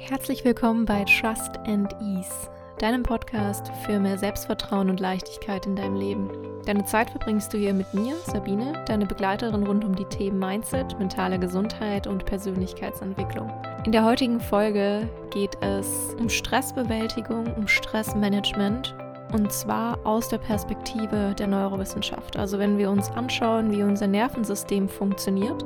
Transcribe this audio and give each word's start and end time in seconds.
Herzlich 0.00 0.44
willkommen 0.44 0.86
bei 0.86 1.04
Trust 1.04 1.58
and 1.66 1.92
Ease, 2.00 2.48
deinem 2.78 3.02
Podcast 3.02 3.70
für 3.84 3.98
mehr 3.98 4.16
Selbstvertrauen 4.16 4.90
und 4.90 5.00
Leichtigkeit 5.00 5.66
in 5.66 5.74
deinem 5.74 5.96
Leben. 5.96 6.30
Deine 6.64 6.84
Zeit 6.84 7.10
verbringst 7.10 7.52
du 7.52 7.58
hier 7.58 7.74
mit 7.74 7.92
mir, 7.92 8.14
Sabine, 8.24 8.84
deine 8.86 9.06
Begleiterin 9.06 9.66
rund 9.66 9.84
um 9.84 9.96
die 9.96 10.04
Themen 10.04 10.38
Mindset, 10.38 10.96
mentale 10.98 11.38
Gesundheit 11.38 12.06
und 12.06 12.24
Persönlichkeitsentwicklung. 12.24 13.52
In 13.84 13.92
der 13.92 14.04
heutigen 14.04 14.40
Folge 14.40 15.08
geht 15.30 15.58
es 15.62 16.14
um 16.18 16.28
Stressbewältigung, 16.28 17.52
um 17.54 17.66
Stressmanagement 17.66 18.94
und 19.32 19.52
zwar 19.52 19.98
aus 20.04 20.28
der 20.28 20.38
Perspektive 20.38 21.34
der 21.38 21.48
Neurowissenschaft. 21.48 22.36
Also 22.36 22.58
wenn 22.58 22.78
wir 22.78 22.90
uns 22.90 23.10
anschauen, 23.10 23.72
wie 23.72 23.82
unser 23.82 24.06
Nervensystem 24.06 24.88
funktioniert, 24.88 25.64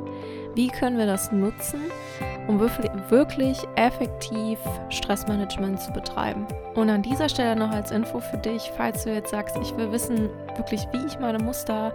wie 0.55 0.69
können 0.69 0.99
wir 0.99 1.07
das 1.07 1.31
nutzen, 1.33 1.81
um 2.49 2.61
wirklich 2.61 3.59
effektiv 3.77 4.59
Stressmanagement 4.89 5.81
zu 5.81 5.93
betreiben. 5.93 6.47
Und 6.75 6.91
an 6.91 7.03
dieser 7.03 7.29
Stelle 7.29 7.57
noch 7.57 7.71
als 7.71 7.91
Info 7.91 8.21
für 8.21 8.39
dich, 8.39 8.73
falls 8.77 9.05
du 9.05 9.13
jetzt 9.13 9.31
sagst, 9.31 9.57
ich 9.61 9.77
will 9.77 9.93
wissen 9.93 10.31
wirklich, 10.57 10.87
wie 10.93 11.07
ich 11.07 11.19
meine 11.19 11.39
Muster 11.39 11.93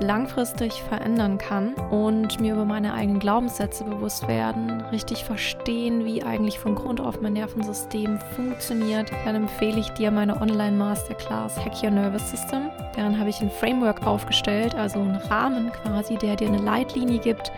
langfristig 0.00 0.82
verändern 0.82 1.38
kann 1.38 1.74
und 1.90 2.40
mir 2.40 2.54
über 2.54 2.64
meine 2.64 2.94
eigenen 2.94 3.20
Glaubenssätze 3.20 3.84
bewusst 3.84 4.26
werden, 4.28 4.82
richtig 4.92 5.24
verstehen, 5.24 6.04
wie 6.04 6.22
eigentlich 6.22 6.58
von 6.58 6.74
Grund 6.74 7.00
auf 7.00 7.20
mein 7.20 7.34
Nervensystem 7.34 8.18
funktioniert, 8.34 9.10
dann 9.24 9.36
empfehle 9.36 9.78
ich 9.80 9.90
dir 9.90 10.10
meine 10.10 10.40
Online-Masterclass 10.40 11.64
Hack 11.64 11.82
Your 11.82 11.90
Nervous 11.90 12.30
System. 12.30 12.70
Darin 12.96 13.18
habe 13.18 13.30
ich 13.30 13.40
ein 13.40 13.50
Framework 13.50 14.06
aufgestellt, 14.06 14.74
also 14.74 15.00
einen 15.00 15.16
Rahmen 15.16 15.70
quasi, 15.72 16.16
der 16.16 16.36
dir 16.36 16.48
eine 16.48 16.58
Leitlinie 16.58 17.18
gibt, 17.18 17.52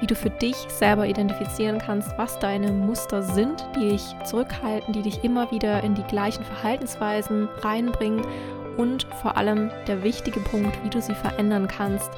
wie 0.00 0.06
du 0.06 0.14
für 0.14 0.30
dich 0.30 0.56
selber 0.68 1.06
identifizieren 1.06 1.78
kannst, 1.78 2.16
was 2.18 2.38
deine 2.38 2.72
Muster 2.72 3.22
sind, 3.22 3.66
die 3.76 3.90
dich 3.90 4.02
zurückhalten, 4.24 4.92
die 4.92 5.02
dich 5.02 5.24
immer 5.24 5.50
wieder 5.50 5.82
in 5.82 5.94
die 5.94 6.04
gleichen 6.04 6.44
Verhaltensweisen 6.44 7.48
reinbringen 7.62 8.22
und 8.76 9.06
vor 9.22 9.36
allem 9.36 9.70
der 9.86 10.02
wichtige 10.02 10.40
Punkt, 10.40 10.76
wie 10.84 10.90
du 10.90 11.00
sie 11.00 11.14
verändern 11.14 11.68
kannst. 11.68 12.10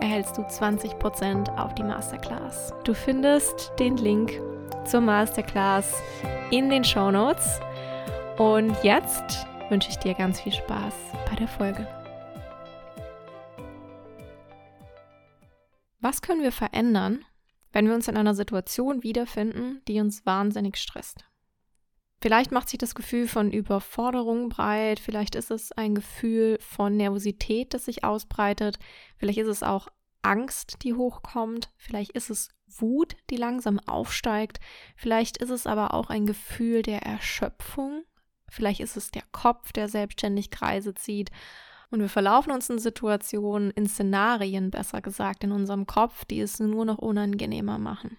erhältst 0.00 0.38
du 0.38 0.42
20% 0.42 1.58
auf 1.58 1.74
die 1.74 1.82
Masterclass. 1.82 2.72
Du 2.84 2.94
findest 2.94 3.72
den 3.78 3.96
Link 3.96 4.40
zur 4.84 5.00
Masterclass 5.00 6.00
in 6.50 6.70
den 6.70 6.84
Show 6.84 7.10
Notes. 7.10 7.60
Und 8.38 8.76
jetzt 8.82 9.46
wünsche 9.68 9.90
ich 9.90 9.98
dir 9.98 10.14
ganz 10.14 10.40
viel 10.40 10.52
Spaß 10.52 10.94
bei 11.28 11.34
der 11.36 11.48
Folge. 11.48 11.86
Was 16.00 16.22
können 16.22 16.42
wir 16.42 16.52
verändern, 16.52 17.24
wenn 17.72 17.86
wir 17.86 17.94
uns 17.94 18.08
in 18.08 18.16
einer 18.16 18.34
Situation 18.34 19.02
wiederfinden, 19.02 19.82
die 19.88 20.00
uns 20.00 20.24
wahnsinnig 20.24 20.76
stresst? 20.76 21.24
Vielleicht 22.20 22.50
macht 22.50 22.68
sich 22.68 22.78
das 22.78 22.94
Gefühl 22.94 23.28
von 23.28 23.52
Überforderung 23.52 24.48
breit, 24.48 24.98
vielleicht 24.98 25.34
ist 25.36 25.50
es 25.50 25.70
ein 25.72 25.94
Gefühl 25.94 26.58
von 26.60 26.96
Nervosität, 26.96 27.74
das 27.74 27.84
sich 27.84 28.02
ausbreitet, 28.02 28.78
vielleicht 29.16 29.38
ist 29.38 29.48
es 29.48 29.62
auch 29.62 29.88
Angst, 30.22 30.78
die 30.82 30.94
hochkommt, 30.94 31.70
vielleicht 31.76 32.12
ist 32.12 32.30
es 32.30 32.48
Wut, 32.66 33.16
die 33.30 33.36
langsam 33.36 33.78
aufsteigt, 33.78 34.58
vielleicht 34.96 35.36
ist 35.36 35.50
es 35.50 35.66
aber 35.66 35.94
auch 35.94 36.10
ein 36.10 36.26
Gefühl 36.26 36.82
der 36.82 37.02
Erschöpfung, 37.02 38.02
vielleicht 38.48 38.80
ist 38.80 38.96
es 38.96 39.12
der 39.12 39.22
Kopf, 39.30 39.72
der 39.72 39.88
selbstständig 39.88 40.50
Kreise 40.50 40.94
zieht 40.94 41.30
und 41.90 42.00
wir 42.00 42.08
verlaufen 42.08 42.52
uns 42.52 42.68
in 42.68 42.78
Situationen, 42.78 43.70
in 43.70 43.86
Szenarien 43.86 44.70
besser 44.70 45.00
gesagt, 45.00 45.44
in 45.44 45.52
unserem 45.52 45.86
Kopf, 45.86 46.24
die 46.24 46.40
es 46.40 46.60
nur 46.60 46.84
noch 46.84 46.98
unangenehmer 46.98 47.78
machen. 47.78 48.18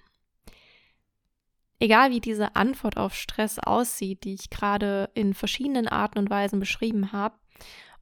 Egal 1.80 2.12
wie 2.12 2.20
diese 2.20 2.56
Antwort 2.56 2.98
auf 2.98 3.16
Stress 3.16 3.58
aussieht, 3.58 4.26
die 4.26 4.34
ich 4.34 4.50
gerade 4.50 5.10
in 5.14 5.34
verschiedenen 5.34 5.88
Arten 5.88 6.20
und 6.20 6.30
Weisen 6.30 6.60
beschrieben 6.60 7.12
habe, 7.14 7.36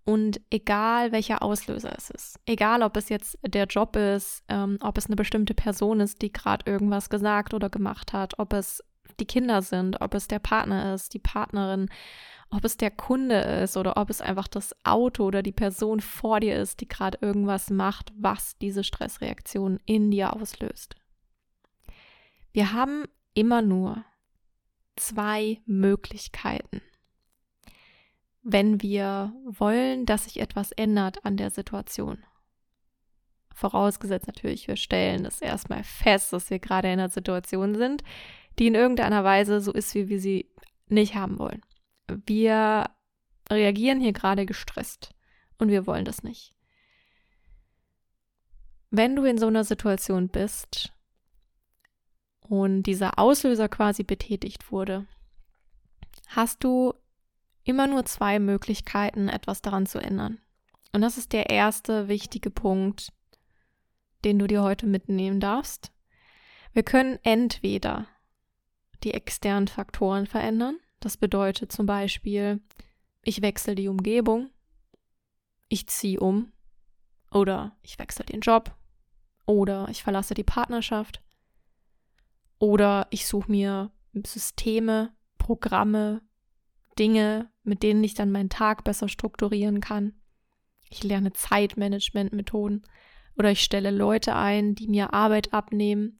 und 0.03 0.39
egal 0.49 1.11
welcher 1.11 1.43
Auslöser 1.43 1.93
es 1.97 2.09
ist, 2.09 2.39
egal 2.45 2.81
ob 2.81 2.95
es 2.95 3.09
jetzt 3.09 3.37
der 3.45 3.65
Job 3.65 3.97
ist, 3.97 4.41
ähm, 4.47 4.77
ob 4.79 4.97
es 4.97 5.07
eine 5.07 5.17
bestimmte 5.17 5.53
Person 5.53 5.99
ist, 5.99 6.21
die 6.21 6.31
gerade 6.31 6.71
irgendwas 6.71 7.09
gesagt 7.09 7.53
oder 7.53 7.69
gemacht 7.69 8.13
hat, 8.13 8.39
ob 8.39 8.53
es 8.53 8.81
die 9.19 9.25
Kinder 9.25 9.61
sind, 9.61 10.01
ob 10.01 10.13
es 10.13 10.27
der 10.27 10.39
Partner 10.39 10.93
ist, 10.93 11.13
die 11.13 11.19
Partnerin, 11.19 11.89
ob 12.49 12.63
es 12.63 12.77
der 12.77 12.91
Kunde 12.91 13.35
ist 13.35 13.75
oder 13.75 13.97
ob 13.97 14.09
es 14.09 14.21
einfach 14.21 14.47
das 14.47 14.73
Auto 14.85 15.25
oder 15.25 15.43
die 15.43 15.51
Person 15.51 15.99
vor 15.99 16.39
dir 16.39 16.55
ist, 16.55 16.79
die 16.81 16.87
gerade 16.87 17.17
irgendwas 17.21 17.69
macht, 17.69 18.13
was 18.17 18.57
diese 18.57 18.83
Stressreaktion 18.83 19.79
in 19.85 20.11
dir 20.11 20.33
auslöst. 20.33 20.95
Wir 22.53 22.73
haben 22.73 23.05
immer 23.33 23.61
nur 23.61 24.03
zwei 24.95 25.61
Möglichkeiten. 25.65 26.81
Wenn 28.41 28.81
wir 28.81 29.33
wollen, 29.45 30.05
dass 30.05 30.23
sich 30.23 30.39
etwas 30.39 30.71
ändert 30.71 31.25
an 31.25 31.35
der 31.37 31.51
Situation. 31.51 32.23
Vorausgesetzt 33.53 34.27
natürlich, 34.27 34.67
wir 34.67 34.77
stellen 34.77 35.25
es 35.25 35.41
erstmal 35.41 35.83
fest, 35.83 36.31
dass 36.31 36.49
wir 36.49 36.59
gerade 36.59 36.87
in 36.87 36.99
einer 36.99 37.09
Situation 37.09 37.75
sind, 37.75 38.03
die 38.59 38.67
in 38.67 38.75
irgendeiner 38.75 39.23
Weise 39.23 39.61
so 39.61 39.71
ist, 39.71 39.93
wie 39.95 40.09
wir 40.09 40.19
sie 40.19 40.49
nicht 40.87 41.15
haben 41.15 41.39
wollen. 41.39 41.61
Wir 42.25 42.89
reagieren 43.49 43.99
hier 43.99 44.13
gerade 44.13 44.45
gestresst 44.45 45.13
und 45.57 45.69
wir 45.69 45.85
wollen 45.87 46.05
das 46.05 46.23
nicht. 46.23 46.53
Wenn 48.89 49.15
du 49.15 49.25
in 49.25 49.37
so 49.37 49.47
einer 49.47 49.63
Situation 49.63 50.29
bist, 50.29 50.93
und 52.49 52.83
dieser 52.83 53.19
Auslöser 53.19 53.69
quasi 53.69 54.03
betätigt 54.03 54.71
wurde, 54.71 55.05
hast 56.27 56.63
du 56.63 56.93
immer 57.63 57.87
nur 57.87 58.05
zwei 58.05 58.39
Möglichkeiten, 58.39 59.27
etwas 59.29 59.61
daran 59.61 59.85
zu 59.85 59.99
ändern. 59.99 60.39
Und 60.93 61.01
das 61.01 61.17
ist 61.17 61.33
der 61.33 61.49
erste 61.49 62.07
wichtige 62.07 62.49
Punkt, 62.49 63.11
den 64.23 64.39
du 64.39 64.47
dir 64.47 64.63
heute 64.63 64.87
mitnehmen 64.87 65.39
darfst. 65.39 65.91
Wir 66.73 66.83
können 66.83 67.19
entweder 67.23 68.07
die 69.03 69.13
externen 69.13 69.67
Faktoren 69.67 70.25
verändern. 70.25 70.77
Das 70.99 71.17
bedeutet 71.17 71.71
zum 71.71 71.85
Beispiel, 71.85 72.61
ich 73.23 73.41
wechsle 73.41 73.75
die 73.75 73.87
Umgebung, 73.87 74.49
ich 75.69 75.87
ziehe 75.87 76.19
um 76.19 76.51
oder 77.31 77.75
ich 77.81 77.99
wechsle 77.99 78.25
den 78.25 78.39
Job 78.39 78.75
oder 79.45 79.87
ich 79.89 80.01
verlasse 80.01 80.33
die 80.33 80.43
Partnerschaft 80.43 81.21
oder 82.59 83.07
ich 83.09 83.27
suche 83.27 83.51
mir 83.51 83.91
Systeme, 84.25 85.13
Programme, 85.37 86.21
Dinge, 86.97 87.51
mit 87.63 87.83
denen 87.83 88.03
ich 88.03 88.15
dann 88.15 88.31
meinen 88.31 88.49
Tag 88.49 88.83
besser 88.83 89.07
strukturieren 89.07 89.81
kann. 89.81 90.13
Ich 90.89 91.03
lerne 91.03 91.33
Zeitmanagement-Methoden 91.33 92.83
oder 93.37 93.51
ich 93.51 93.63
stelle 93.63 93.91
Leute 93.91 94.35
ein, 94.35 94.73
die 94.73 94.87
mir 94.87 95.13
Arbeit 95.13 95.53
abnehmen 95.53 96.19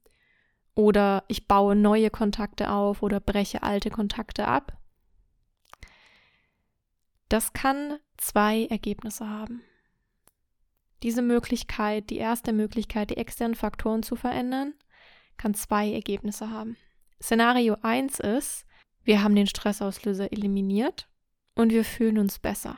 oder 0.77 1.23
ich 1.27 1.47
baue 1.47 1.75
neue 1.75 2.11
Kontakte 2.11 2.69
auf 2.69 3.01
oder 3.01 3.19
breche 3.19 3.63
alte 3.63 3.89
Kontakte 3.89 4.47
ab. 4.47 4.77
Das 7.29 7.51
kann 7.51 7.97
zwei 8.17 8.67
Ergebnisse 8.67 9.27
haben. 9.27 9.63
Diese 11.01 11.23
Möglichkeit, 11.23 12.11
die 12.11 12.17
erste 12.17 12.53
Möglichkeit, 12.53 13.09
die 13.09 13.17
externen 13.17 13.55
Faktoren 13.55 14.03
zu 14.03 14.15
verändern, 14.15 14.75
kann 15.35 15.55
zwei 15.55 15.91
Ergebnisse 15.91 16.51
haben. 16.51 16.77
Szenario 17.19 17.77
1 17.81 18.19
ist, 18.19 18.67
wir 19.03 19.23
haben 19.23 19.35
den 19.35 19.47
Stressauslöser 19.47 20.31
eliminiert 20.31 21.09
und 21.55 21.71
wir 21.71 21.85
fühlen 21.85 22.19
uns 22.19 22.37
besser. 22.37 22.77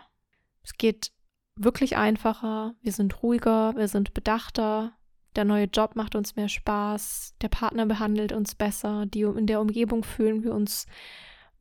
Es 0.64 0.74
geht 0.74 1.12
wirklich 1.58 1.98
einfacher, 1.98 2.76
wir 2.82 2.94
sind 2.94 3.22
ruhiger, 3.22 3.76
wir 3.76 3.90
sind 3.90 4.14
bedachter, 4.14 4.94
der 5.40 5.46
neue 5.46 5.70
Job 5.72 5.96
macht 5.96 6.16
uns 6.16 6.36
mehr 6.36 6.50
Spaß, 6.50 7.36
der 7.42 7.48
Partner 7.48 7.86
behandelt 7.86 8.34
uns 8.34 8.56
besser, 8.56 9.06
die, 9.06 9.22
in 9.22 9.48
der 9.48 9.62
Umgebung 9.62 10.04
fühlen 10.04 10.44
wir 10.44 10.54
uns 10.54 10.86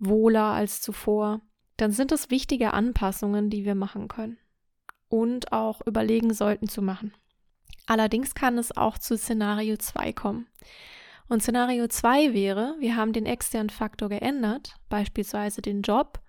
wohler 0.00 0.46
als 0.46 0.82
zuvor. 0.82 1.42
Dann 1.76 1.92
sind 1.92 2.10
es 2.10 2.28
wichtige 2.28 2.72
Anpassungen, 2.72 3.50
die 3.50 3.64
wir 3.64 3.76
machen 3.76 4.08
können 4.08 4.36
und 5.08 5.52
auch 5.52 5.80
überlegen 5.86 6.34
sollten 6.34 6.66
zu 6.68 6.82
machen. 6.82 7.14
Allerdings 7.86 8.34
kann 8.34 8.58
es 8.58 8.76
auch 8.76 8.98
zu 8.98 9.16
Szenario 9.16 9.76
2 9.76 10.12
kommen. 10.12 10.48
Und 11.28 11.44
Szenario 11.44 11.86
2 11.86 12.34
wäre, 12.34 12.74
wir 12.80 12.96
haben 12.96 13.12
den 13.12 13.26
externen 13.26 13.70
Faktor 13.70 14.08
geändert, 14.08 14.74
beispielsweise 14.88 15.62
den 15.62 15.82
Job, 15.82 16.20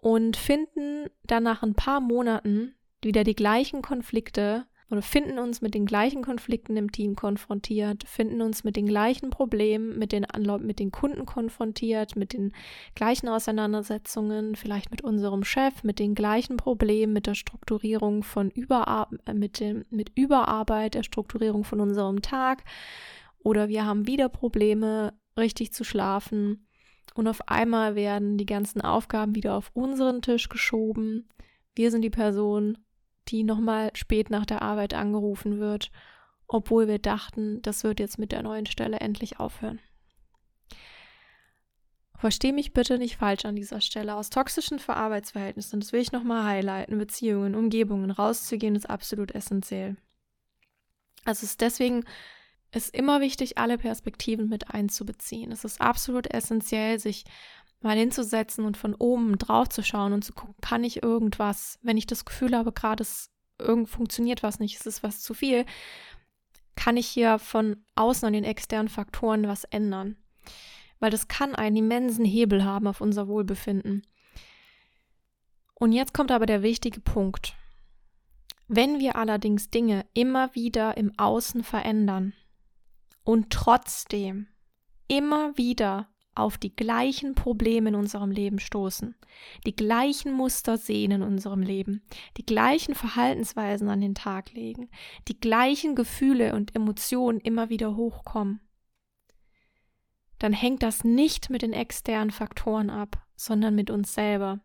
und 0.00 0.38
finden 0.38 1.10
dann 1.24 1.42
nach 1.42 1.62
ein 1.62 1.74
paar 1.74 2.00
Monaten 2.00 2.76
wieder 3.02 3.24
die 3.24 3.34
gleichen 3.34 3.82
Konflikte 3.82 4.66
oder 4.90 5.02
finden 5.02 5.38
uns 5.38 5.60
mit 5.60 5.74
den 5.74 5.84
gleichen 5.84 6.22
Konflikten 6.22 6.76
im 6.76 6.90
Team 6.90 7.14
konfrontiert, 7.14 8.04
finden 8.08 8.40
uns 8.40 8.64
mit 8.64 8.76
den 8.76 8.86
gleichen 8.86 9.28
Problemen, 9.28 9.98
mit 9.98 10.12
den, 10.12 10.26
mit 10.60 10.78
den 10.78 10.90
Kunden 10.90 11.26
konfrontiert, 11.26 12.16
mit 12.16 12.32
den 12.32 12.52
gleichen 12.94 13.28
Auseinandersetzungen, 13.28 14.56
vielleicht 14.56 14.90
mit 14.90 15.02
unserem 15.02 15.44
Chef, 15.44 15.84
mit 15.84 15.98
den 15.98 16.14
gleichen 16.14 16.56
Problemen, 16.56 17.12
mit 17.12 17.26
der 17.26 17.34
Strukturierung 17.34 18.22
von 18.22 18.50
Überar 18.50 19.10
äh, 19.26 19.34
mit, 19.34 19.60
dem, 19.60 19.84
mit 19.90 20.12
Überarbeit, 20.14 20.94
der 20.94 21.02
Strukturierung 21.02 21.64
von 21.64 21.80
unserem 21.80 22.22
Tag. 22.22 22.64
Oder 23.40 23.68
wir 23.68 23.84
haben 23.84 24.06
wieder 24.06 24.30
Probleme, 24.30 25.12
richtig 25.36 25.72
zu 25.72 25.84
schlafen. 25.84 26.66
Und 27.14 27.28
auf 27.28 27.46
einmal 27.48 27.94
werden 27.94 28.38
die 28.38 28.46
ganzen 28.46 28.80
Aufgaben 28.80 29.34
wieder 29.34 29.54
auf 29.54 29.70
unseren 29.74 30.22
Tisch 30.22 30.48
geschoben. 30.48 31.28
Wir 31.74 31.90
sind 31.90 32.02
die 32.02 32.10
Person, 32.10 32.78
die 33.28 33.44
nochmal 33.44 33.90
spät 33.94 34.30
nach 34.30 34.46
der 34.46 34.62
Arbeit 34.62 34.94
angerufen 34.94 35.58
wird, 35.58 35.90
obwohl 36.46 36.88
wir 36.88 36.98
dachten, 36.98 37.60
das 37.62 37.84
wird 37.84 38.00
jetzt 38.00 38.18
mit 38.18 38.32
der 38.32 38.42
neuen 38.42 38.66
Stelle 38.66 39.00
endlich 39.00 39.38
aufhören. 39.38 39.80
Versteh 42.16 42.50
mich 42.50 42.72
bitte 42.72 42.98
nicht 42.98 43.16
falsch 43.16 43.44
an 43.44 43.54
dieser 43.54 43.80
Stelle. 43.80 44.16
Aus 44.16 44.28
toxischen 44.28 44.80
Verarbeitsverhältnissen, 44.80 45.78
das 45.78 45.92
will 45.92 46.00
ich 46.00 46.10
nochmal 46.10 46.42
highlighten, 46.44 46.98
Beziehungen, 46.98 47.54
Umgebungen 47.54 48.10
rauszugehen, 48.10 48.74
ist 48.74 48.90
absolut 48.90 49.32
essentiell. 49.34 49.96
Also 51.24 51.44
es 51.44 51.50
ist 51.50 51.60
deswegen 51.60 52.04
ist 52.72 52.94
immer 52.94 53.20
wichtig, 53.20 53.56
alle 53.56 53.78
Perspektiven 53.78 54.48
mit 54.48 54.70
einzubeziehen. 54.74 55.52
Es 55.52 55.64
ist 55.64 55.80
absolut 55.80 56.32
essentiell, 56.32 56.98
sich 56.98 57.24
mal 57.80 57.96
hinzusetzen 57.96 58.64
und 58.64 58.76
von 58.76 58.94
oben 58.94 59.38
drauf 59.38 59.68
zu 59.68 59.82
schauen 59.82 60.12
und 60.12 60.24
zu 60.24 60.32
gucken, 60.32 60.54
kann 60.60 60.84
ich 60.84 61.02
irgendwas, 61.02 61.78
wenn 61.82 61.96
ich 61.96 62.06
das 62.06 62.24
Gefühl 62.24 62.56
habe, 62.56 62.72
gerade 62.72 63.02
es 63.02 63.30
irgend 63.58 63.88
funktioniert 63.88 64.42
was 64.42 64.58
nicht, 64.58 64.78
es 64.78 64.86
ist 64.86 65.02
was 65.02 65.20
zu 65.20 65.34
viel, 65.34 65.64
kann 66.76 66.96
ich 66.96 67.08
hier 67.08 67.38
von 67.38 67.84
außen 67.96 68.26
an 68.26 68.32
den 68.32 68.44
externen 68.44 68.88
Faktoren 68.88 69.48
was 69.48 69.64
ändern. 69.64 70.16
Weil 71.00 71.10
das 71.10 71.28
kann 71.28 71.54
einen 71.54 71.76
immensen 71.76 72.24
Hebel 72.24 72.64
haben 72.64 72.86
auf 72.86 73.00
unser 73.00 73.28
Wohlbefinden. 73.28 74.06
Und 75.74 75.92
jetzt 75.92 76.14
kommt 76.14 76.32
aber 76.32 76.46
der 76.46 76.62
wichtige 76.62 77.00
Punkt. 77.00 77.54
Wenn 78.66 78.98
wir 78.98 79.16
allerdings 79.16 79.70
Dinge 79.70 80.04
immer 80.12 80.54
wieder 80.54 80.96
im 80.96 81.12
Außen 81.18 81.62
verändern 81.62 82.32
und 83.24 83.50
trotzdem 83.50 84.48
immer 85.06 85.56
wieder 85.56 86.08
auf 86.38 86.58
die 86.58 86.74
gleichen 86.74 87.34
Probleme 87.34 87.90
in 87.90 87.94
unserem 87.94 88.30
Leben 88.30 88.58
stoßen, 88.58 89.14
die 89.66 89.74
gleichen 89.74 90.32
Muster 90.32 90.78
sehen 90.78 91.10
in 91.10 91.22
unserem 91.22 91.62
Leben, 91.62 92.02
die 92.36 92.46
gleichen 92.46 92.94
Verhaltensweisen 92.94 93.88
an 93.88 94.00
den 94.00 94.14
Tag 94.14 94.52
legen, 94.52 94.88
die 95.28 95.38
gleichen 95.38 95.94
Gefühle 95.94 96.54
und 96.54 96.74
Emotionen 96.74 97.40
immer 97.40 97.68
wieder 97.68 97.96
hochkommen, 97.96 98.60
dann 100.38 100.52
hängt 100.52 100.82
das 100.82 101.04
nicht 101.04 101.50
mit 101.50 101.62
den 101.62 101.72
externen 101.72 102.30
Faktoren 102.30 102.90
ab, 102.90 103.26
sondern 103.36 103.74
mit 103.74 103.90
uns 103.90 104.14
selber, 104.14 104.60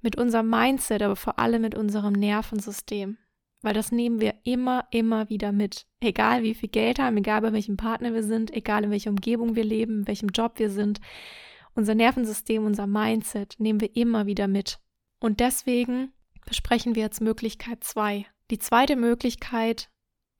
mit 0.00 0.16
unserem 0.16 0.50
Mindset, 0.50 1.02
aber 1.02 1.16
vor 1.16 1.38
allem 1.38 1.62
mit 1.62 1.74
unserem 1.74 2.12
Nervensystem 2.12 3.18
weil 3.64 3.74
das 3.74 3.90
nehmen 3.90 4.20
wir 4.20 4.34
immer, 4.44 4.86
immer 4.90 5.30
wieder 5.30 5.50
mit. 5.50 5.86
Egal 6.00 6.42
wie 6.42 6.54
viel 6.54 6.68
Geld 6.68 6.98
haben, 6.98 7.16
egal 7.16 7.40
bei 7.40 7.52
welchem 7.54 7.78
Partner 7.78 8.12
wir 8.12 8.22
sind, 8.22 8.52
egal 8.52 8.84
in 8.84 8.90
welcher 8.90 9.10
Umgebung 9.10 9.56
wir 9.56 9.64
leben, 9.64 10.00
in 10.00 10.06
welchem 10.06 10.28
Job 10.28 10.58
wir 10.58 10.68
sind. 10.68 11.00
Unser 11.74 11.94
Nervensystem, 11.94 12.66
unser 12.66 12.86
Mindset 12.86 13.56
nehmen 13.58 13.80
wir 13.80 13.96
immer 13.96 14.26
wieder 14.26 14.48
mit. 14.48 14.78
Und 15.18 15.40
deswegen 15.40 16.12
besprechen 16.44 16.94
wir 16.94 17.02
jetzt 17.02 17.22
Möglichkeit 17.22 17.82
zwei. 17.82 18.26
Die 18.50 18.58
zweite 18.58 18.96
Möglichkeit, 18.96 19.88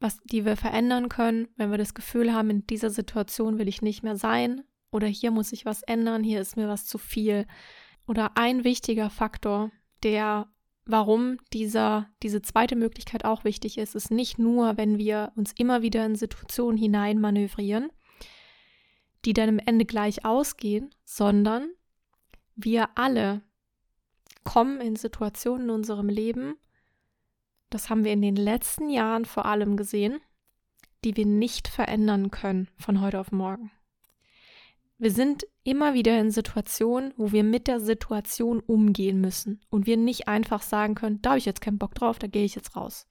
was, 0.00 0.20
die 0.24 0.44
wir 0.44 0.58
verändern 0.58 1.08
können, 1.08 1.48
wenn 1.56 1.70
wir 1.70 1.78
das 1.78 1.94
Gefühl 1.94 2.34
haben, 2.34 2.50
in 2.50 2.66
dieser 2.66 2.90
Situation 2.90 3.58
will 3.58 3.68
ich 3.68 3.80
nicht 3.80 4.02
mehr 4.02 4.16
sein 4.16 4.64
oder 4.90 5.06
hier 5.06 5.30
muss 5.30 5.52
ich 5.52 5.64
was 5.64 5.82
ändern, 5.82 6.22
hier 6.22 6.42
ist 6.42 6.58
mir 6.58 6.68
was 6.68 6.84
zu 6.84 6.98
viel. 6.98 7.46
Oder 8.06 8.36
ein 8.36 8.64
wichtiger 8.64 9.08
Faktor, 9.08 9.70
der 10.02 10.53
warum 10.86 11.38
dieser, 11.52 12.08
diese 12.22 12.42
zweite 12.42 12.76
Möglichkeit 12.76 13.24
auch 13.24 13.44
wichtig 13.44 13.78
ist, 13.78 13.94
ist 13.94 14.10
nicht 14.10 14.38
nur, 14.38 14.76
wenn 14.76 14.98
wir 14.98 15.32
uns 15.34 15.52
immer 15.56 15.82
wieder 15.82 16.04
in 16.04 16.14
Situationen 16.14 16.76
hinein 16.76 17.20
manövrieren, 17.20 17.90
die 19.24 19.32
dann 19.32 19.48
im 19.48 19.58
Ende 19.58 19.84
gleich 19.84 20.24
ausgehen, 20.24 20.90
sondern 21.04 21.70
wir 22.54 22.90
alle 22.96 23.42
kommen 24.44 24.80
in 24.80 24.96
Situationen 24.96 25.68
in 25.68 25.74
unserem 25.74 26.08
Leben, 26.08 26.56
das 27.70 27.90
haben 27.90 28.04
wir 28.04 28.12
in 28.12 28.22
den 28.22 28.36
letzten 28.36 28.90
Jahren 28.90 29.24
vor 29.24 29.46
allem 29.46 29.76
gesehen, 29.76 30.20
die 31.02 31.16
wir 31.16 31.26
nicht 31.26 31.66
verändern 31.66 32.30
können 32.30 32.68
von 32.78 33.00
heute 33.00 33.18
auf 33.18 33.32
morgen. 33.32 33.70
Wir 34.98 35.10
sind 35.10 35.44
immer 35.64 35.94
wieder 35.94 36.18
in 36.20 36.30
Situationen, 36.30 37.12
wo 37.16 37.32
wir 37.32 37.42
mit 37.42 37.66
der 37.66 37.80
Situation 37.80 38.60
umgehen 38.60 39.20
müssen 39.20 39.60
und 39.70 39.86
wir 39.86 39.96
nicht 39.96 40.28
einfach 40.28 40.62
sagen 40.62 40.94
können, 40.94 41.20
da 41.22 41.30
habe 41.30 41.38
ich 41.38 41.46
jetzt 41.46 41.62
keinen 41.62 41.78
Bock 41.78 41.94
drauf, 41.94 42.18
da 42.18 42.26
gehe 42.26 42.44
ich 42.44 42.54
jetzt 42.54 42.76
raus. 42.76 43.08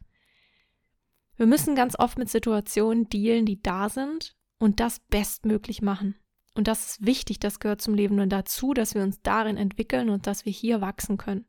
Wir 1.36 1.48
müssen 1.48 1.76
ganz 1.76 1.98
oft 1.98 2.18
mit 2.18 2.30
Situationen 2.30 3.10
dealen, 3.10 3.46
die 3.46 3.62
da 3.62 3.90
sind 3.90 4.36
und 4.60 4.80
das 4.80 5.00
bestmöglich 5.00 5.82
machen. 5.82 6.16
Und 6.56 6.68
das 6.68 6.86
ist 6.86 7.06
wichtig, 7.06 7.40
das 7.40 7.60
gehört 7.60 7.82
zum 7.82 7.96
Leben 7.96 8.20
und 8.20 8.30
dazu, 8.30 8.76
dass 8.76 8.94
wir 8.94 9.02
uns 9.02 9.22
darin 9.24 9.58
entwickeln 9.58 10.10
und 10.10 10.28
dass 10.28 10.46
wir 10.46 10.52
hier 10.54 10.82
wachsen 10.82 11.18
können. 11.18 11.46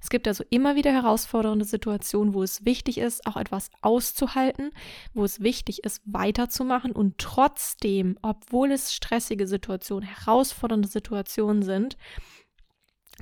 Es 0.00 0.08
gibt 0.08 0.28
also 0.28 0.44
immer 0.50 0.76
wieder 0.76 0.92
herausfordernde 0.92 1.64
Situationen, 1.64 2.32
wo 2.32 2.44
es 2.44 2.64
wichtig 2.64 2.98
ist, 2.98 3.26
auch 3.26 3.36
etwas 3.36 3.70
auszuhalten, 3.80 4.70
wo 5.14 5.24
es 5.24 5.40
wichtig 5.40 5.82
ist, 5.82 6.00
weiterzumachen 6.04 6.92
und 6.92 7.18
trotzdem, 7.18 8.18
obwohl 8.22 8.70
es 8.70 8.92
stressige 8.92 9.48
Situationen, 9.48 10.08
herausfordernde 10.08 10.88
Situationen 10.88 11.62
sind, 11.62 11.96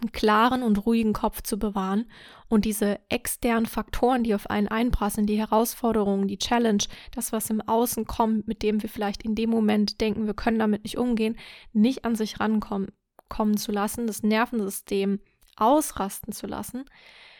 einen 0.00 0.12
klaren 0.12 0.62
und 0.62 0.86
ruhigen 0.86 1.12
Kopf 1.12 1.42
zu 1.42 1.58
bewahren 1.58 2.06
und 2.48 2.64
diese 2.64 2.98
externen 3.08 3.66
Faktoren, 3.66 4.24
die 4.24 4.34
auf 4.34 4.50
einen 4.50 4.68
einprassen, 4.68 5.26
die 5.26 5.38
Herausforderungen, 5.38 6.28
die 6.28 6.38
Challenge, 6.38 6.82
das, 7.12 7.32
was 7.32 7.50
im 7.50 7.60
Außen 7.60 8.04
kommt, 8.04 8.48
mit 8.48 8.62
dem 8.62 8.82
wir 8.82 8.88
vielleicht 8.88 9.22
in 9.22 9.34
dem 9.34 9.50
Moment 9.50 10.00
denken, 10.00 10.26
wir 10.26 10.34
können 10.34 10.58
damit 10.58 10.82
nicht 10.84 10.98
umgehen, 10.98 11.36
nicht 11.72 12.04
an 12.04 12.16
sich 12.16 12.40
rankommen 12.40 12.88
kommen 13.28 13.56
zu 13.56 13.72
lassen, 13.72 14.06
das 14.06 14.22
Nervensystem 14.22 15.20
ausrasten 15.56 16.32
zu 16.32 16.46
lassen, 16.46 16.84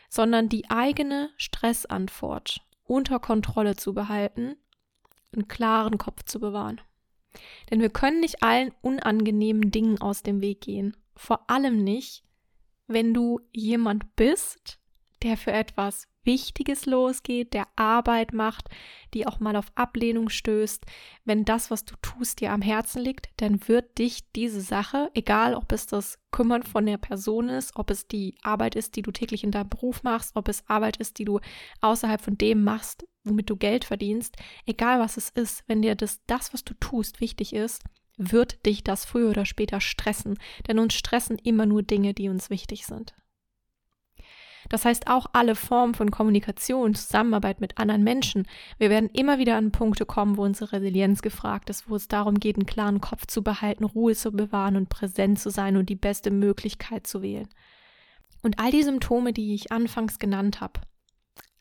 sondern 0.09 0.49
die 0.49 0.69
eigene 0.71 1.31
Stressantwort 1.37 2.63
unter 2.85 3.21
Kontrolle 3.21 3.77
zu 3.77 3.95
behalten, 3.95 4.57
einen 5.33 5.49
klaren 5.49 5.99
Kopf 5.99 6.25
zu 6.25 6.41
bewahren. 6.41 6.81
Denn 7.71 7.81
wir 7.81 7.91
können 7.91 8.21
nicht 8.21 8.43
allen 8.43 8.73
unangenehmen 8.81 9.71
Dingen 9.71 10.01
aus 10.01 10.23
dem 10.23 10.41
Weg 10.41 10.61
gehen. 10.61 10.97
Vor 11.17 11.49
allem 11.49 11.83
nicht, 11.83 12.24
wenn 12.87 13.15
du 13.15 13.41
jemand 13.53 14.17
bist, 14.17 14.79
der 15.23 15.37
für 15.37 15.53
etwas 15.53 16.07
Wichtiges 16.25 16.87
losgeht, 16.87 17.53
der 17.53 17.67
Arbeit 17.77 18.33
macht, 18.33 18.69
die 19.13 19.27
auch 19.27 19.41
mal 19.41 19.57
auf 19.57 19.73
Ablehnung 19.75 20.29
stößt, 20.29 20.85
wenn 21.25 21.45
das, 21.45 21.71
was 21.71 21.85
du 21.85 21.95
tust, 22.03 22.41
dir 22.41 22.53
am 22.53 22.63
Herzen 22.63 23.03
liegt, 23.03 23.29
dann 23.37 23.69
wird 23.69 23.99
dich 23.99 24.31
diese 24.33 24.61
Sache, 24.61 25.11
egal 25.15 25.55
ob 25.55 25.73
es 25.73 25.87
das 25.87 26.19
Kümmern 26.31 26.63
von 26.63 26.87
der 26.87 26.99
Person 26.99 27.49
ist, 27.49 27.77
ob 27.77 27.91
es 27.91 28.07
die 28.07 28.37
Arbeit 28.43 28.75
ist, 28.75 28.97
die 28.97 29.03
du 29.03 29.13
täglich 29.13 29.45
in 29.45 29.51
deinem 29.51 29.69
Beruf 29.69 30.03
machst, 30.03 30.35
ob 30.35 30.49
es 30.49 30.69
Arbeit 30.69 30.97
ist, 30.97 31.19
die 31.19 31.25
du 31.25 31.41
außerhalb 31.81 32.21
von 32.21 32.39
dem 32.39 32.65
machst, 32.65 33.07
womit 33.25 33.51
du 33.51 33.57
Geld 33.57 33.85
verdienst, 33.85 34.37
egal 34.67 35.01
was 35.01 35.17
es 35.17 35.31
ist, 35.31 35.65
wenn 35.67 35.83
dir 35.83 35.95
das, 35.95 36.21
das 36.27 36.53
was 36.53 36.65
du 36.65 36.75
tust, 36.75 37.21
wichtig 37.21 37.55
ist, 37.55 37.83
wird 38.17 38.65
dich 38.67 38.85
das 38.85 39.05
früher 39.05 39.31
oder 39.31 39.45
später 39.45 39.81
stressen, 39.81 40.39
denn 40.69 40.79
uns 40.79 40.95
stressen 40.95 41.39
immer 41.39 41.67
nur 41.67 41.83
Dinge, 41.83 42.15
die 42.15 42.29
uns 42.29 42.51
wichtig 42.51 42.87
sind. 42.87 43.15
Das 44.69 44.85
heißt 44.85 45.09
auch 45.09 45.27
alle 45.33 45.55
Formen 45.55 45.95
von 45.95 46.11
Kommunikation, 46.11 46.95
Zusammenarbeit 46.95 47.61
mit 47.61 47.79
anderen 47.79 48.03
Menschen. 48.03 48.47
Wir 48.79 48.91
werden 48.91 49.11
immer 49.11 49.39
wieder 49.39 49.57
an 49.57 49.73
Punkte 49.73 50.07
kommen, 50.07 50.37
wo 50.37 50.43
unsere 50.43 50.73
Resilienz 50.73 51.23
gefragt 51.23 51.71
ist, 51.71 51.89
wo 51.89 51.97
es 51.97 52.09
darum 52.09 52.41
geht, 52.41 52.57
einen 52.57 52.67
klaren 52.67 53.01
Kopf 53.01 53.27
zu 53.27 53.43
behalten, 53.43 53.85
Ruhe 53.85 54.15
zu 54.15 54.33
bewahren 54.33 54.77
und 54.77 54.89
präsent 54.89 55.39
zu 55.39 55.51
sein 55.51 55.77
und 55.77 55.89
die 55.89 55.97
beste 55.97 56.31
Möglichkeit 56.31 57.07
zu 57.07 57.21
wählen. 57.21 57.49
Und 58.43 58.59
all 58.59 58.71
die 58.71 58.83
Symptome, 58.83 59.33
die 59.33 59.55
ich 59.55 59.73
anfangs 59.73 60.19
genannt 60.19 60.61
habe, 60.61 60.81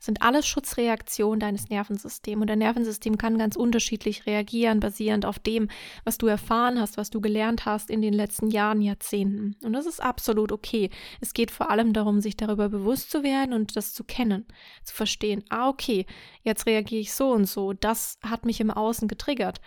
sind 0.04 0.22
alles 0.22 0.46
Schutzreaktionen 0.46 1.40
deines 1.40 1.70
Nervensystems. 1.70 2.42
Und 2.42 2.48
dein 2.48 2.60
Nervensystem 2.60 3.18
kann 3.18 3.38
ganz 3.38 3.56
unterschiedlich 3.56 4.26
reagieren, 4.26 4.82
basierend 4.82 5.26
auf 5.26 5.40
dem, 5.40 5.70
was 6.04 6.18
du 6.18 6.28
erfahren 6.28 6.78
hast, 6.80 6.98
was 6.98 7.10
du 7.10 7.22
gelernt 7.22 7.66
hast 7.66 7.90
in 7.90 8.02
den 8.02 8.14
letzten 8.14 8.50
Jahren, 8.50 8.82
Jahrzehnten. 8.82 9.56
Und 9.64 9.72
das 9.72 9.86
ist 9.86 10.04
absolut 10.04 10.52
okay. 10.52 10.90
Es 11.22 11.34
geht 11.34 11.52
vor 11.52 11.72
allem 11.72 11.94
darum, 11.94 12.20
sich 12.20 12.36
darüber 12.36 12.68
bewusst 12.68 13.12
zu 13.12 13.24
werden 13.24 13.54
und 13.54 13.78
das 13.78 13.94
zu 13.94 14.04
kennen, 14.04 14.46
zu 14.84 14.94
verstehen, 14.94 15.44
ah, 15.50 15.70
okay, 15.70 16.06
jetzt 16.42 16.66
reagiere 16.66 17.02
ich 17.02 17.14
so 17.14 17.32
und 17.32 17.46
so, 17.46 17.72
das 17.72 18.20
hat 18.24 18.46
mich 18.46 18.60
im 18.60 18.72
Außen 18.72 19.08
getriggert. 19.08 19.62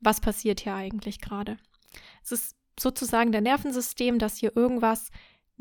was 0.00 0.20
passiert 0.20 0.60
hier 0.60 0.74
eigentlich 0.74 1.20
gerade. 1.20 1.58
Es 2.24 2.32
ist 2.32 2.56
sozusagen 2.78 3.32
der 3.32 3.40
Nervensystem, 3.40 4.18
dass 4.18 4.36
hier 4.36 4.56
irgendwas 4.56 5.10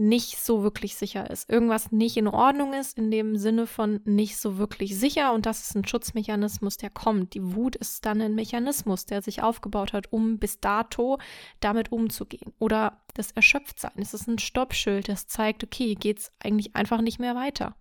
nicht 0.01 0.38
so 0.38 0.63
wirklich 0.63 0.96
sicher 0.96 1.29
ist. 1.29 1.48
Irgendwas 1.48 1.91
nicht 1.91 2.17
in 2.17 2.27
Ordnung 2.27 2.74
ist, 2.74 2.98
in 2.98 3.12
dem 3.12 3.38
Sinne 3.38 3.67
von 3.67 4.01
nicht 4.03 4.36
so 4.38 4.58
wirklich 4.58 4.98
sicher. 4.98 5.31
Und 5.31 5.46
das 5.46 5.62
ist 5.62 5.75
ein 5.75 5.86
Schutzmechanismus, 5.86 6.77
der 6.77 6.89
kommt. 6.89 7.36
Die 7.36 7.55
Wut 7.55 7.75
ist 7.75 8.03
dann 8.03 8.20
ein 8.20 8.34
Mechanismus, 8.34 9.05
der 9.05 9.22
sich 9.22 9.43
aufgebaut 9.43 9.93
hat, 9.93 10.12
um 10.12 10.39
bis 10.39 10.60
dato 10.60 11.20
damit 11.60 11.91
umzugehen. 11.91 12.51
Oder 12.58 13.03
das 13.13 13.31
Erschöpftsein. 13.31 13.91
Es 13.98 14.15
ist 14.15 14.27
ein 14.27 14.39
Stoppschild, 14.39 15.08
das 15.08 15.27
zeigt, 15.27 15.63
okay, 15.63 15.93
geht 15.93 16.17
es 16.17 16.31
eigentlich 16.39 16.75
einfach 16.75 17.01
nicht 17.01 17.20
mehr 17.20 17.36
weiter. 17.36 17.75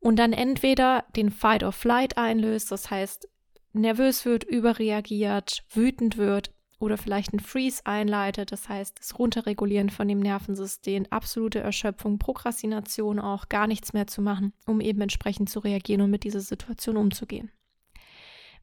Und 0.00 0.16
dann 0.16 0.32
entweder 0.32 1.04
den 1.16 1.30
Fight 1.30 1.62
or 1.62 1.72
Flight 1.72 2.16
einlöst, 2.16 2.72
das 2.72 2.90
heißt, 2.90 3.28
nervös 3.74 4.24
wird, 4.24 4.44
überreagiert, 4.44 5.64
wütend 5.68 6.16
wird, 6.16 6.55
oder 6.78 6.98
vielleicht 6.98 7.32
ein 7.32 7.40
Freeze 7.40 7.84
einleitet, 7.84 8.52
das 8.52 8.68
heißt 8.68 8.98
das 8.98 9.18
Runterregulieren 9.18 9.90
von 9.90 10.08
dem 10.08 10.20
Nervensystem, 10.20 11.06
absolute 11.10 11.60
Erschöpfung, 11.60 12.18
Prokrastination 12.18 13.18
auch, 13.18 13.48
gar 13.48 13.66
nichts 13.66 13.92
mehr 13.92 14.06
zu 14.06 14.20
machen, 14.20 14.52
um 14.66 14.80
eben 14.80 15.00
entsprechend 15.00 15.48
zu 15.48 15.60
reagieren 15.60 16.02
und 16.02 16.10
mit 16.10 16.24
dieser 16.24 16.40
Situation 16.40 16.96
umzugehen. 16.96 17.50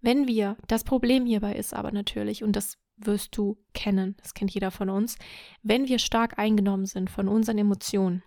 Wenn 0.02 0.28
wir, 0.28 0.58
das 0.68 0.84
Problem 0.84 1.26
hierbei 1.26 1.56
ist 1.56 1.74
aber 1.74 1.92
natürlich, 1.92 2.44
und 2.44 2.56
das 2.56 2.78
wirst 2.98 3.36
du 3.38 3.58
kennen, 3.74 4.16
das 4.22 4.34
kennt 4.34 4.52
jeder 4.52 4.70
von 4.70 4.90
uns, 4.90 5.18
wenn 5.64 5.88
wir 5.88 5.98
stark 5.98 6.38
eingenommen 6.38 6.86
sind 6.86 7.10
von 7.10 7.28
unseren 7.28 7.58
Emotionen, 7.58 8.22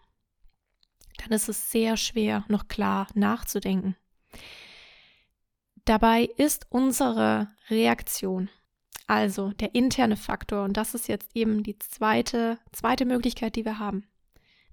dann 1.19 1.33
ist 1.33 1.49
es 1.49 1.71
sehr 1.71 1.97
schwer, 1.97 2.45
noch 2.49 2.69
klar 2.69 3.07
nachzudenken. 3.14 3.97
Dabei 5.85 6.25
ist 6.37 6.66
unsere 6.71 7.49
Reaktion 7.71 8.50
also 9.07 9.51
der 9.53 9.75
interne 9.75 10.17
Faktor, 10.17 10.65
und 10.65 10.77
das 10.77 10.95
ist 10.95 11.09
jetzt 11.09 11.31
eben 11.35 11.63
die 11.63 11.79
zweite, 11.79 12.59
zweite 12.73 13.05
Möglichkeit, 13.05 13.57
die 13.57 13.65
wir 13.65 13.79
haben. 13.79 14.05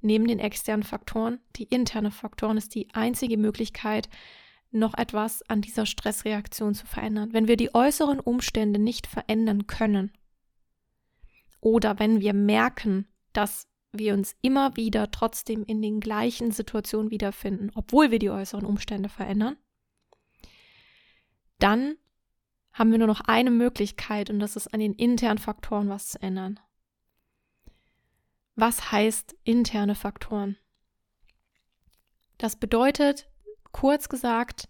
Neben 0.01 0.27
den 0.27 0.39
externen 0.39 0.83
Faktoren, 0.83 1.39
die 1.55 1.63
interne 1.63 2.11
Faktoren 2.11 2.57
ist 2.57 2.75
die 2.75 2.87
einzige 2.93 3.37
Möglichkeit, 3.37 4.09
noch 4.71 4.97
etwas 4.97 5.47
an 5.49 5.61
dieser 5.61 5.85
Stressreaktion 5.85 6.73
zu 6.73 6.85
verändern. 6.85 7.31
Wenn 7.31 7.47
wir 7.47 7.57
die 7.57 7.73
äußeren 7.73 8.19
Umstände 8.19 8.79
nicht 8.79 9.07
verändern 9.07 9.67
können 9.67 10.11
oder 11.61 11.99
wenn 11.99 12.19
wir 12.19 12.33
merken, 12.33 13.07
dass 13.33 13.67
wir 13.93 14.15
uns 14.15 14.35
immer 14.41 14.75
wieder 14.75 15.11
trotzdem 15.11 15.63
in 15.63 15.81
den 15.81 15.99
gleichen 15.99 16.51
Situationen 16.51 17.11
wiederfinden, 17.11 17.71
obwohl 17.75 18.09
wir 18.09 18.19
die 18.19 18.31
äußeren 18.31 18.65
Umstände 18.65 19.09
verändern, 19.09 19.55
dann 21.59 21.95
haben 22.73 22.91
wir 22.91 22.97
nur 22.97 23.07
noch 23.07 23.21
eine 23.21 23.51
Möglichkeit 23.51 24.29
und 24.29 24.39
das 24.39 24.55
ist 24.55 24.73
an 24.73 24.79
den 24.79 24.93
internen 24.93 25.37
Faktoren 25.37 25.89
was 25.89 26.09
zu 26.09 26.21
ändern. 26.21 26.59
Was 28.55 28.91
heißt 28.91 29.35
interne 29.43 29.95
Faktoren? 29.95 30.57
Das 32.37 32.55
bedeutet, 32.55 33.27
kurz 33.71 34.09
gesagt, 34.09 34.67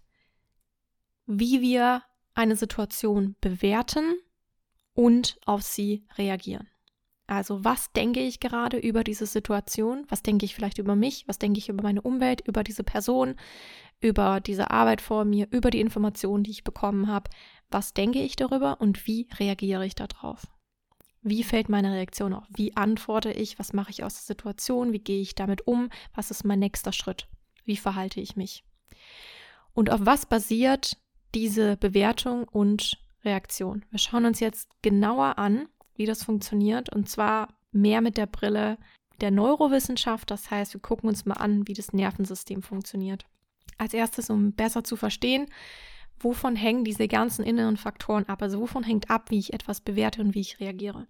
wie 1.26 1.60
wir 1.60 2.02
eine 2.34 2.56
Situation 2.56 3.36
bewerten 3.40 4.14
und 4.94 5.38
auf 5.44 5.62
sie 5.62 6.06
reagieren. 6.16 6.68
Also 7.26 7.64
was 7.64 7.90
denke 7.92 8.20
ich 8.20 8.38
gerade 8.38 8.76
über 8.76 9.02
diese 9.02 9.26
Situation? 9.26 10.04
Was 10.08 10.22
denke 10.22 10.44
ich 10.44 10.54
vielleicht 10.54 10.78
über 10.78 10.94
mich? 10.94 11.26
Was 11.26 11.38
denke 11.38 11.58
ich 11.58 11.68
über 11.70 11.82
meine 11.82 12.02
Umwelt, 12.02 12.42
über 12.46 12.62
diese 12.62 12.84
Person, 12.84 13.36
über 14.00 14.40
diese 14.40 14.70
Arbeit 14.70 15.00
vor 15.00 15.24
mir, 15.24 15.48
über 15.50 15.70
die 15.70 15.80
Informationen, 15.80 16.44
die 16.44 16.50
ich 16.50 16.64
bekommen 16.64 17.08
habe? 17.08 17.30
Was 17.74 17.92
denke 17.92 18.22
ich 18.22 18.36
darüber 18.36 18.80
und 18.80 19.04
wie 19.08 19.26
reagiere 19.36 19.84
ich 19.84 19.96
darauf? 19.96 20.46
Wie 21.22 21.42
fällt 21.42 21.68
meine 21.68 21.92
Reaktion 21.92 22.32
auf? 22.32 22.44
Wie 22.48 22.76
antworte 22.76 23.32
ich? 23.32 23.58
Was 23.58 23.72
mache 23.72 23.90
ich 23.90 24.04
aus 24.04 24.14
der 24.14 24.22
Situation? 24.22 24.92
Wie 24.92 25.00
gehe 25.00 25.20
ich 25.20 25.34
damit 25.34 25.66
um? 25.66 25.88
Was 26.14 26.30
ist 26.30 26.44
mein 26.44 26.60
nächster 26.60 26.92
Schritt? 26.92 27.26
Wie 27.64 27.76
verhalte 27.76 28.20
ich 28.20 28.36
mich? 28.36 28.62
Und 29.72 29.90
auf 29.90 29.98
was 30.04 30.24
basiert 30.24 30.98
diese 31.34 31.76
Bewertung 31.76 32.44
und 32.44 32.96
Reaktion? 33.24 33.84
Wir 33.90 33.98
schauen 33.98 34.26
uns 34.26 34.38
jetzt 34.38 34.70
genauer 34.82 35.38
an, 35.38 35.66
wie 35.96 36.06
das 36.06 36.22
funktioniert. 36.22 36.94
Und 36.94 37.10
zwar 37.10 37.58
mehr 37.72 38.02
mit 38.02 38.16
der 38.16 38.26
Brille 38.26 38.78
der 39.20 39.32
Neurowissenschaft. 39.32 40.30
Das 40.30 40.48
heißt, 40.48 40.74
wir 40.74 40.80
gucken 40.80 41.08
uns 41.08 41.24
mal 41.24 41.38
an, 41.38 41.66
wie 41.66 41.74
das 41.74 41.92
Nervensystem 41.92 42.62
funktioniert. 42.62 43.26
Als 43.78 43.94
erstes, 43.94 44.30
um 44.30 44.52
besser 44.52 44.84
zu 44.84 44.94
verstehen, 44.94 45.48
wovon 46.18 46.56
hängen 46.56 46.84
diese 46.84 47.08
ganzen 47.08 47.44
inneren 47.44 47.76
Faktoren 47.76 48.28
ab? 48.28 48.42
Also 48.42 48.60
wovon 48.60 48.84
hängt 48.84 49.10
ab, 49.10 49.30
wie 49.30 49.38
ich 49.38 49.52
etwas 49.52 49.80
bewerte 49.80 50.20
und 50.20 50.34
wie 50.34 50.40
ich 50.40 50.60
reagiere? 50.60 51.06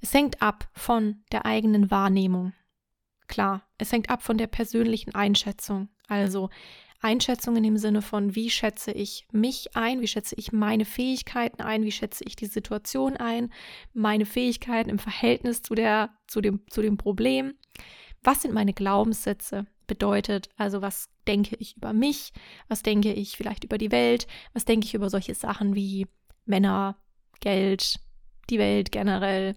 Es 0.00 0.14
hängt 0.14 0.40
ab 0.40 0.68
von 0.74 1.22
der 1.32 1.44
eigenen 1.46 1.90
Wahrnehmung. 1.90 2.52
Klar, 3.28 3.62
es 3.78 3.92
hängt 3.92 4.10
ab 4.10 4.22
von 4.22 4.38
der 4.38 4.46
persönlichen 4.46 5.14
Einschätzung. 5.14 5.88
Also 6.08 6.50
Einschätzung 7.00 7.56
in 7.56 7.62
dem 7.62 7.76
Sinne 7.76 8.02
von, 8.02 8.34
wie 8.34 8.50
schätze 8.50 8.92
ich 8.92 9.26
mich 9.32 9.76
ein, 9.76 10.00
wie 10.00 10.06
schätze 10.06 10.34
ich 10.36 10.52
meine 10.52 10.84
Fähigkeiten 10.84 11.62
ein, 11.62 11.82
wie 11.82 11.92
schätze 11.92 12.24
ich 12.24 12.36
die 12.36 12.46
Situation 12.46 13.16
ein, 13.16 13.52
meine 13.94 14.26
Fähigkeiten 14.26 14.90
im 14.90 14.98
Verhältnis 14.98 15.62
zu, 15.62 15.74
der, 15.74 16.10
zu, 16.26 16.40
dem, 16.40 16.60
zu 16.68 16.82
dem 16.82 16.98
Problem. 16.98 17.54
Was 18.22 18.42
sind 18.42 18.52
meine 18.52 18.74
Glaubenssätze? 18.74 19.66
Bedeutet, 19.90 20.50
also 20.56 20.82
was 20.82 21.08
denke 21.26 21.56
ich 21.56 21.76
über 21.76 21.92
mich, 21.92 22.32
was 22.68 22.84
denke 22.84 23.12
ich 23.12 23.36
vielleicht 23.36 23.64
über 23.64 23.76
die 23.76 23.90
Welt, 23.90 24.28
was 24.52 24.64
denke 24.64 24.86
ich 24.86 24.94
über 24.94 25.10
solche 25.10 25.34
Sachen 25.34 25.74
wie 25.74 26.06
Männer, 26.44 26.96
Geld, 27.40 27.98
die 28.50 28.60
Welt 28.60 28.92
generell, 28.92 29.56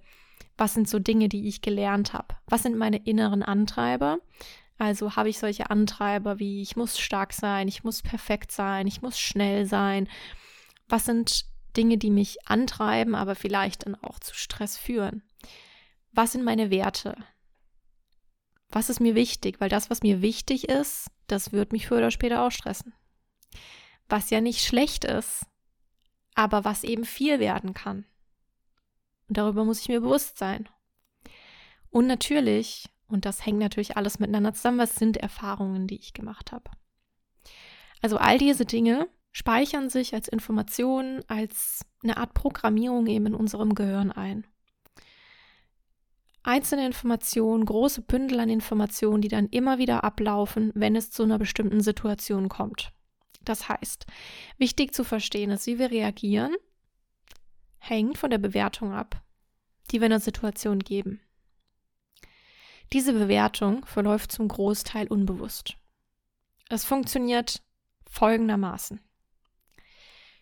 was 0.58 0.74
sind 0.74 0.90
so 0.90 0.98
Dinge, 0.98 1.30
die 1.30 1.48
ich 1.48 1.62
gelernt 1.62 2.14
habe, 2.14 2.36
was 2.48 2.64
sind 2.64 2.76
meine 2.76 2.98
inneren 2.98 3.44
Antreiber, 3.44 4.18
also 4.80 5.16
habe 5.16 5.30
ich 5.30 5.38
solche 5.38 5.70
Antreiber 5.70 6.40
wie 6.40 6.64
ich 6.64 6.76
muss 6.76 6.98
stark 6.98 7.32
sein, 7.34 7.68
ich 7.68 7.84
muss 7.84 8.02
perfekt 8.02 8.52
sein, 8.52 8.88
ich 8.88 9.04
muss 9.04 9.20
schnell 9.20 9.68
sein. 9.68 10.10
Was 10.90 11.06
sind 11.06 11.46
Dinge, 11.78 12.00
die 12.00 12.10
mich 12.10 12.48
antreiben, 12.48 13.14
aber 13.14 13.36
vielleicht 13.36 13.86
dann 13.86 13.94
auch 13.96 14.20
zu 14.20 14.34
Stress 14.34 14.78
führen? 14.78 15.22
Was 16.12 16.32
sind 16.32 16.44
meine 16.44 16.72
Werte? 16.72 17.16
Was 18.74 18.90
ist 18.90 19.00
mir 19.00 19.16
wichtig? 19.16 19.62
Weil 19.62 19.70
das, 19.70 19.90
was 19.90 20.02
mir 20.02 20.22
wichtig 20.22 20.68
ist, 20.68 21.10
das 21.28 21.52
wird 21.52 21.72
mich 21.72 21.88
früher 21.88 22.00
oder 22.00 22.12
später 22.12 22.44
auch 22.44 22.52
stressen. 22.52 22.94
Was 24.10 24.30
ja 24.30 24.42
nicht 24.42 24.66
schlecht 24.66 25.06
ist, 25.06 25.46
aber 26.36 26.66
was 26.66 26.84
eben 26.84 27.06
viel 27.06 27.40
werden 27.40 27.74
kann. 27.74 28.06
Und 29.30 29.38
darüber 29.38 29.64
muss 29.64 29.80
ich 29.80 29.88
mir 29.88 30.02
bewusst 30.02 30.38
sein. 30.38 30.68
Und 31.90 32.08
natürlich 32.08 32.90
und 33.14 33.26
das 33.26 33.46
hängt 33.46 33.60
natürlich 33.60 33.96
alles 33.96 34.18
miteinander 34.18 34.56
zusammen. 34.56 34.80
Was 34.80 34.96
sind 34.96 35.18
Erfahrungen, 35.18 35.86
die 35.86 36.00
ich 36.00 36.14
gemacht 36.14 36.52
habe? 36.52 36.72
Also 38.02 38.18
all 38.18 38.40
diese 38.40 38.66
Dinge 38.66 39.08
speichern 39.32 39.92
sich 39.92 40.16
als 40.16 40.28
Informationen, 40.28 41.24
als 41.28 41.86
eine 42.02 42.18
Art 42.18 42.34
Programmierung 42.34 43.06
eben 43.06 43.28
in 43.28 43.36
unserem 43.36 43.76
Gehirn 43.76 44.12
ein. 44.12 44.48
Einzelne 46.44 46.86
Informationen, 46.86 47.66
große 47.66 48.02
Bündel 48.02 48.42
an 48.42 48.50
Informationen, 48.50 49.22
die 49.22 49.30
dann 49.30 49.48
immer 49.48 49.78
wieder 49.78 50.04
ablaufen, 50.04 50.72
wenn 50.76 50.96
es 50.96 51.10
zu 51.10 51.24
einer 51.24 51.40
bestimmten 51.40 51.82
Situation 51.82 52.50
kommt. 52.50 52.92
Das 53.46 53.70
heißt, 53.70 54.06
wichtig 54.58 54.94
zu 54.94 55.04
verstehen 55.04 55.52
ist, 55.52 55.68
wie 55.68 55.80
wir 55.80 55.90
reagieren, 55.90 56.54
hängt 57.78 58.18
von 58.18 58.30
der 58.30 58.38
Bewertung 58.38 58.94
ab, 58.94 59.22
die 59.92 60.02
wir 60.02 60.06
in 60.06 60.12
der 60.12 60.20
Situation 60.20 60.80
geben. 60.80 61.22
Diese 62.92 63.14
Bewertung 63.14 63.86
verläuft 63.86 64.32
zum 64.32 64.48
Großteil 64.48 65.08
unbewusst. 65.08 65.78
Es 66.70 66.86
funktioniert 66.86 67.64
folgendermaßen. 68.10 69.02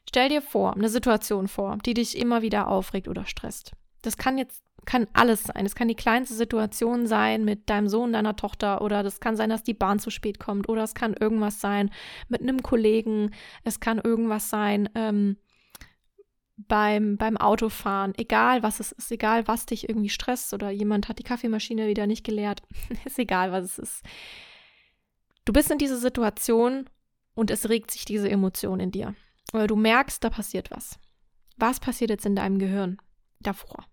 Stell 0.08 0.30
dir 0.30 0.42
vor, 0.42 0.74
eine 0.74 0.90
Situation 0.90 1.48
vor, 1.48 1.78
die 1.86 1.94
dich 1.94 2.18
immer 2.18 2.42
wieder 2.42 2.68
aufregt 2.68 3.08
oder 3.08 3.26
stresst. 3.26 3.72
Das 4.02 4.18
kann 4.18 4.38
jetzt 4.38 4.64
kann 4.86 5.08
alles 5.14 5.44
sein. 5.44 5.66
Es 5.66 5.76
kann 5.76 5.88
die 5.88 5.96
kleinste 5.96 6.36
Situation 6.36 7.06
sein 7.08 7.46
mit 7.46 7.70
deinem 7.70 7.88
Sohn, 7.88 8.14
deiner 8.14 8.36
Tochter 8.36 8.82
oder 8.82 9.04
das 9.04 9.20
kann 9.20 9.36
sein, 9.36 9.50
dass 9.50 9.64
die 9.64 9.74
Bahn 9.74 10.00
zu 10.00 10.10
spät 10.10 10.40
kommt 10.40 10.70
oder 10.70 10.84
es 10.84 10.96
kann 10.96 11.14
irgendwas 11.14 11.62
sein 11.62 11.92
mit 12.30 12.42
einem 12.42 12.64
Kollegen. 12.64 13.32
Es 13.64 13.80
kann 13.80 14.00
irgendwas 14.00 14.50
sein 14.50 14.90
ähm, 14.96 15.38
beim, 16.68 17.18
beim 17.18 17.38
Autofahren, 17.38 18.14
egal 18.18 18.64
was 18.64 18.80
es 18.80 18.92
ist, 18.92 19.12
egal 19.12 19.48
was 19.48 19.66
dich 19.66 19.88
irgendwie 19.90 20.10
stresst 20.10 20.54
oder 20.54 20.70
jemand 20.70 21.10
hat 21.10 21.20
die 21.20 21.24
Kaffeemaschine 21.24 21.88
wieder 21.88 22.08
nicht 22.08 22.24
geleert, 22.24 22.62
ist 23.06 23.20
egal, 23.20 23.52
was 23.52 23.66
es 23.66 23.80
ist. 23.80 24.06
Du 25.46 25.54
bist 25.54 25.72
in 25.72 25.78
dieser 25.78 25.98
Situation 25.98 26.90
und 27.34 27.52
es 27.52 27.70
regt 27.70 27.92
sich 27.92 28.06
diese 28.06 28.30
Emotion 28.30 28.80
in 28.80 28.92
dir. 28.92 29.16
Oder 29.54 29.68
du 29.68 29.76
merkst, 29.76 30.24
da 30.24 30.30
passiert 30.30 30.72
was. 30.72 31.00
Was 31.58 31.80
passiert 31.80 32.10
jetzt 32.10 32.26
in 32.26 32.36
deinem 32.36 32.60
Gehirn 32.60 32.98
davor? 33.40 33.86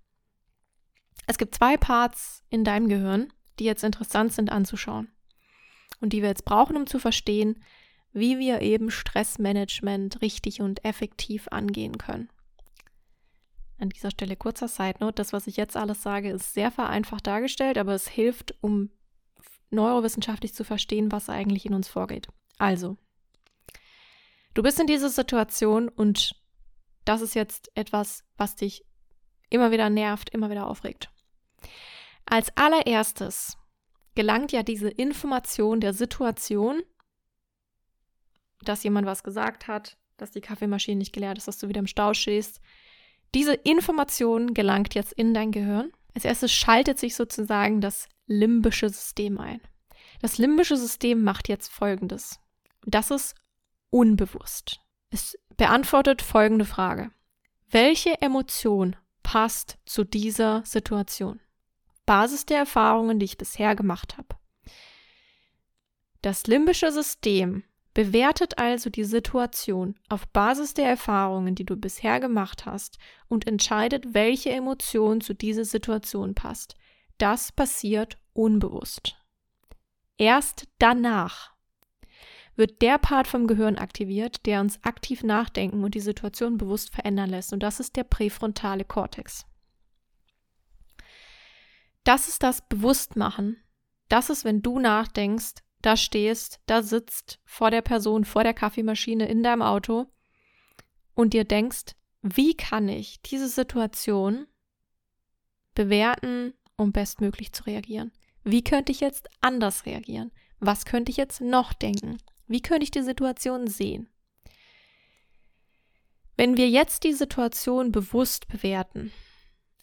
Es 1.27 1.39
gibt 1.39 1.55
zwei 1.55 1.77
Parts 1.77 2.45
in 2.51 2.65
deinem 2.65 2.89
Gehirn, 2.89 3.33
die 3.59 3.65
jetzt 3.65 3.85
interessant 3.85 4.33
sind 4.33 4.51
anzuschauen 4.51 5.09
und 6.01 6.13
die 6.13 6.23
wir 6.23 6.29
jetzt 6.29 6.45
brauchen, 6.45 6.77
um 6.77 6.87
zu 6.87 6.99
verstehen, 6.99 7.63
wie 8.13 8.39
wir 8.39 8.63
eben 8.63 8.91
Stressmanagement 8.91 10.23
richtig 10.23 10.61
und 10.61 10.85
effektiv 10.85 11.49
angehen 11.49 11.99
können. 11.99 12.31
An 13.79 13.91
dieser 13.91 14.11
Stelle 14.11 14.37
kurzer 14.37 14.67
Side 14.67 14.97
Note, 15.01 15.15
das, 15.15 15.33
was 15.33 15.47
ich 15.47 15.57
jetzt 15.57 15.77
alles 15.77 16.03
sage, 16.03 16.31
ist 16.31 16.55
sehr 16.55 16.71
vereinfacht 16.71 17.27
dargestellt, 17.27 17.79
aber 17.79 17.95
es 17.95 18.09
hilft, 18.09 18.55
um 18.61 18.91
neurowissenschaftlich 19.71 20.55
zu 20.55 20.65
verstehen, 20.65 21.13
was 21.13 21.29
eigentlich 21.29 21.67
in 21.67 21.75
uns 21.75 21.89
vorgeht. 21.89 22.29
Also, 22.59 22.97
du 24.55 24.63
bist 24.63 24.81
in 24.81 24.87
dieser 24.87 25.11
Situation 25.11 25.89
und 25.89 26.35
das 27.05 27.21
ist 27.21 27.35
jetzt 27.35 27.71
etwas, 27.75 28.25
was 28.37 28.57
dich 28.57 28.85
immer 29.51 29.71
wieder 29.71 29.91
nervt, 29.91 30.31
immer 30.31 30.51
wieder 30.51 30.67
aufregt. 30.67 31.11
Als 32.27 32.55
allererstes 32.57 33.57
gelangt 34.15 34.53
ja 34.53 34.63
diese 34.63 34.89
Information 34.89 35.81
der 35.81 35.93
Situation, 35.93 36.83
dass 38.63 38.83
jemand 38.83 39.07
was 39.07 39.23
gesagt 39.23 39.69
hat, 39.69 39.97
dass 40.17 40.33
die 40.33 40.41
Kaffeemaschine 40.41 40.99
nicht 40.99 41.13
geleert 41.13 41.39
ist, 41.39 41.49
dass 41.49 41.59
du 41.59 41.69
wieder 41.69 41.79
im 41.79 41.87
Stau 41.87 42.13
stehst, 42.15 42.61
diese 43.35 43.55
Information 43.55 44.55
gelangt 44.55 44.95
jetzt 44.95 45.13
in 45.13 45.35
dein 45.35 45.53
Gehirn. 45.53 45.93
Als 46.15 46.25
erstes 46.25 46.53
schaltet 46.53 46.99
sich 46.99 47.15
sozusagen 47.15 47.81
das 47.81 48.09
limbische 48.27 48.89
System 48.89 49.39
ein. 49.39 49.61
Das 50.21 50.39
limbische 50.39 50.77
System 50.77 51.23
macht 51.23 51.49
jetzt 51.49 51.69
Folgendes. 51.69 52.41
Das 52.85 53.11
ist 53.11 53.35
unbewusst. 53.91 54.81
Es 55.11 55.39
beantwortet 55.57 56.23
folgende 56.23 56.65
Frage. 56.65 57.11
Welche 57.71 58.21
Emotion 58.21 58.97
passt 59.29 59.77
zu 59.85 60.05
dieser 60.05 60.63
Situation? 60.65 61.39
Basis 62.07 62.47
der 62.47 62.57
Erfahrungen, 62.57 63.19
die 63.19 63.27
ich 63.27 63.37
bisher 63.37 63.77
gemacht 63.77 64.17
habe. 64.17 64.39
Das 66.23 66.47
limbische 66.47 66.91
System 66.91 67.63
Bewertet 67.93 68.59
also 68.59 68.91
die 68.91 69.05
Situation 69.05 69.97
auf 70.09 70.29
Basis 70.29 70.73
der 70.73 70.89
Erfahrungen, 70.89 71.57
die 71.57 71.67
du 71.67 71.77
bisher 71.77 72.21
gemacht 72.21 72.65
hast 72.65 72.99
und 73.29 73.47
entscheidet, 73.47 74.15
welche 74.15 74.51
Emotion 74.51 75.21
zu 75.21 75.35
dieser 75.35 75.65
Situation 75.65 76.35
passt. 76.35 76.77
Das 77.19 77.51
passiert 77.51 78.17
unbewusst. 78.33 79.17
Erst 80.17 80.69
danach 80.79 81.53
wird 82.59 82.83
der 82.83 82.99
Part 82.99 83.29
vom 83.29 83.47
Gehirn 83.47 83.79
aktiviert, 83.79 84.45
der 84.45 84.61
uns 84.61 84.83
aktiv 84.85 85.23
nachdenken 85.23 85.85
und 85.85 85.95
die 85.95 86.01
Situation 86.01 86.59
bewusst 86.59 86.91
verändern 86.91 87.31
lässt. 87.31 87.53
Und 87.53 87.63
das 87.63 87.81
ist 87.81 87.97
der 87.97 88.05
präfrontale 88.05 88.85
Kortex. 88.85 89.47
Das 92.05 92.29
ist 92.29 92.43
das 92.43 92.67
Bewusstmachen. 92.69 93.57
Das 94.09 94.31
ist, 94.31 94.45
wenn 94.45 94.63
du 94.63 94.79
nachdenkst, 94.79 95.63
da 95.83 95.97
stehst, 95.97 96.61
da 96.67 96.83
sitzt 96.83 97.39
vor 97.45 97.71
der 97.71 97.83
Person, 97.83 98.25
vor 98.25 98.43
der 98.43 98.55
Kaffeemaschine 98.55 99.29
in 99.29 99.43
deinem 99.43 99.63
Auto 99.63 100.07
und 101.15 101.35
dir 101.35 101.45
denkst, 101.45 101.95
wie 102.23 102.57
kann 102.57 102.89
ich 102.89 103.23
diese 103.23 103.49
Situation 103.49 104.47
bewerten, 105.75 106.55
um 106.77 106.93
bestmöglich 106.93 107.53
zu 107.53 107.65
reagieren? 107.65 108.11
Wie 108.43 108.65
könnte 108.65 108.91
ich 108.91 109.01
jetzt 109.01 109.29
anders 109.41 109.87
reagieren? 109.87 110.33
Was 110.59 110.85
könnte 110.85 111.11
ich 111.11 111.17
jetzt 111.17 111.41
noch 111.41 111.73
denken? 111.73 112.19
Wie 112.49 112.63
könnte 112.63 112.85
ich 112.85 112.91
die 112.91 113.03
Situation 113.03 113.67
sehen? 113.67 114.09
Wenn 116.37 116.57
wir 116.57 116.69
jetzt 116.69 117.05
die 117.05 117.13
Situation 117.13 117.93
bewusst 117.93 118.49
bewerten, 118.49 119.13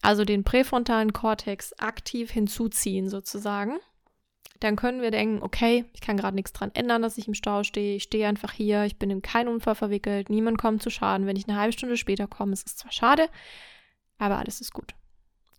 also 0.01 0.25
den 0.25 0.43
präfrontalen 0.43 1.13
Kortex 1.13 1.73
aktiv 1.79 2.31
hinzuziehen 2.31 3.09
sozusagen, 3.09 3.77
dann 4.59 4.77
können 4.77 5.01
wir 5.01 5.11
denken, 5.11 5.43
okay, 5.43 5.85
ich 5.93 6.01
kann 6.01 6.17
gerade 6.17 6.35
nichts 6.35 6.53
dran 6.53 6.71
ändern, 6.73 7.01
dass 7.01 7.17
ich 7.17 7.27
im 7.27 7.33
Stau 7.33 7.63
stehe. 7.63 7.97
Ich 7.97 8.03
stehe 8.03 8.27
einfach 8.27 8.53
hier, 8.53 8.85
ich 8.85 8.97
bin 8.97 9.09
in 9.09 9.21
keinen 9.21 9.49
Unfall 9.49 9.75
verwickelt, 9.75 10.29
niemand 10.29 10.57
kommt 10.57 10.81
zu 10.81 10.89
Schaden. 10.89 11.27
Wenn 11.27 11.35
ich 11.35 11.47
eine 11.47 11.57
halbe 11.59 11.73
Stunde 11.73 11.97
später 11.97 12.27
komme, 12.27 12.53
ist 12.53 12.67
es 12.67 12.77
zwar 12.77 12.91
schade, 12.91 13.29
aber 14.17 14.37
alles 14.37 14.61
ist 14.61 14.73
gut. 14.73 14.95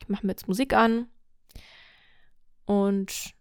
Ich 0.01 0.09
mache 0.09 0.25
mir 0.25 0.33
jetzt 0.33 0.49
Musik 0.49 0.73
an 0.73 1.09
und 2.64 3.35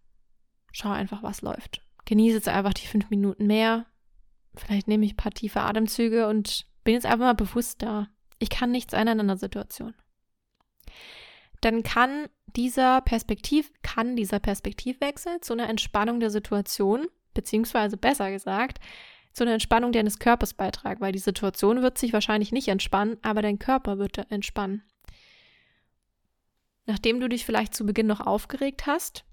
schaue 0.72 0.94
einfach, 0.94 1.24
was 1.24 1.42
läuft. 1.42 1.85
Genieße 2.06 2.38
jetzt 2.38 2.48
einfach 2.48 2.74
die 2.74 2.88
fünf 2.88 3.10
Minuten 3.10 3.48
mehr. 3.48 3.86
Vielleicht 4.56 4.88
nehme 4.88 5.06
ich 5.06 5.14
ein 5.14 5.18
paar 5.18 5.32
tiefe 5.32 5.62
Atemzüge 5.62 6.28
und 6.28 6.66
bin 6.84 6.94
jetzt 6.94 7.06
einfach 7.06 7.26
mal 7.26 7.34
bewusst 7.34 7.82
da. 7.82 8.08
Ich 8.40 8.50
kann 8.50 8.72
nichts 8.72 8.94
ändern 8.94 9.20
in 9.20 9.28
der 9.28 9.38
Situation. 9.38 9.94
Dann 11.62 11.84
kann 11.84 12.28
dieser 12.56 13.02
Perspektiv, 13.02 13.72
kann 13.82 14.16
dieser 14.16 14.40
Perspektivwechsel 14.40 15.42
zu 15.42 15.54
einer 15.54 15.70
Entspannung 15.70 16.20
der 16.20 16.30
Situation, 16.30 17.08
beziehungsweise 17.34 17.98
besser 17.98 18.32
gesagt, 18.32 18.80
zu 19.34 19.44
einer 19.44 19.54
Entspannung 19.54 19.92
deines 19.92 20.20
Körpers 20.20 20.54
beitragen, 20.54 21.02
weil 21.02 21.12
die 21.12 21.20
Situation 21.20 21.82
wird 21.82 21.98
sich 21.98 22.14
wahrscheinlich 22.14 22.52
nicht 22.52 22.68
entspannen, 22.68 23.18
aber 23.22 23.42
dein 23.42 23.60
Körper 23.60 23.98
wird 23.98 24.32
entspannen. 24.32 24.84
Nachdem 26.86 27.20
du 27.20 27.28
dich 27.28 27.46
vielleicht 27.46 27.74
zu 27.74 27.86
Beginn 27.86 28.08
noch 28.08 28.22
aufgeregt 28.22 28.86
hast, 28.86 29.26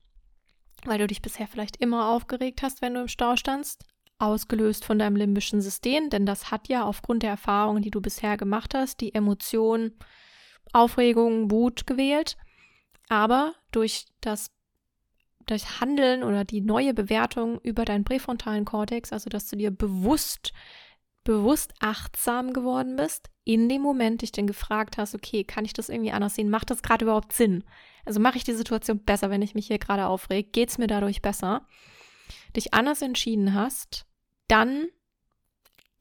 weil 0.84 0.98
du 0.98 1.06
dich 1.06 1.22
bisher 1.22 1.46
vielleicht 1.46 1.76
immer 1.76 2.08
aufgeregt 2.08 2.62
hast, 2.62 2.82
wenn 2.82 2.94
du 2.94 3.02
im 3.02 3.08
Stau 3.08 3.36
standst, 3.36 3.84
ausgelöst 4.18 4.84
von 4.84 4.98
deinem 4.98 5.16
limbischen 5.16 5.60
System, 5.60 6.10
denn 6.10 6.26
das 6.26 6.50
hat 6.50 6.68
ja 6.68 6.84
aufgrund 6.84 7.22
der 7.22 7.30
Erfahrungen, 7.30 7.82
die 7.82 7.90
du 7.90 8.00
bisher 8.00 8.36
gemacht 8.36 8.74
hast, 8.74 9.00
die 9.00 9.14
Emotionen, 9.14 9.98
Aufregung, 10.72 11.50
Wut 11.50 11.86
gewählt. 11.86 12.36
Aber 13.08 13.54
durch 13.72 14.06
das 14.20 14.50
durch 15.46 15.80
Handeln 15.80 16.22
oder 16.22 16.44
die 16.44 16.60
neue 16.60 16.94
Bewertung 16.94 17.60
über 17.62 17.84
deinen 17.84 18.04
präfrontalen 18.04 18.64
Kortex, 18.64 19.12
also 19.12 19.28
dass 19.28 19.48
du 19.48 19.56
dir 19.56 19.72
bewusst, 19.72 20.52
bewusst 21.24 21.72
achtsam 21.80 22.52
geworden 22.52 22.96
bist, 22.96 23.30
in 23.44 23.68
dem 23.68 23.82
Moment 23.82 24.22
dich 24.22 24.32
dann 24.32 24.46
gefragt 24.46 24.98
hast, 24.98 25.14
okay, 25.14 25.44
kann 25.44 25.64
ich 25.64 25.72
das 25.72 25.88
irgendwie 25.88 26.12
anders 26.12 26.34
sehen? 26.34 26.50
Macht 26.50 26.70
das 26.70 26.82
gerade 26.82 27.04
überhaupt 27.04 27.32
Sinn? 27.32 27.64
Also 28.04 28.20
mache 28.20 28.36
ich 28.36 28.44
die 28.44 28.54
Situation 28.54 28.98
besser, 29.00 29.30
wenn 29.30 29.42
ich 29.42 29.54
mich 29.54 29.66
hier 29.66 29.78
gerade 29.78 30.06
aufrege? 30.06 30.48
Geht 30.50 30.70
es 30.70 30.78
mir 30.78 30.86
dadurch 30.86 31.22
besser? 31.22 31.66
Dich 32.56 32.74
anders 32.74 33.02
entschieden 33.02 33.54
hast, 33.54 34.06
dann 34.48 34.88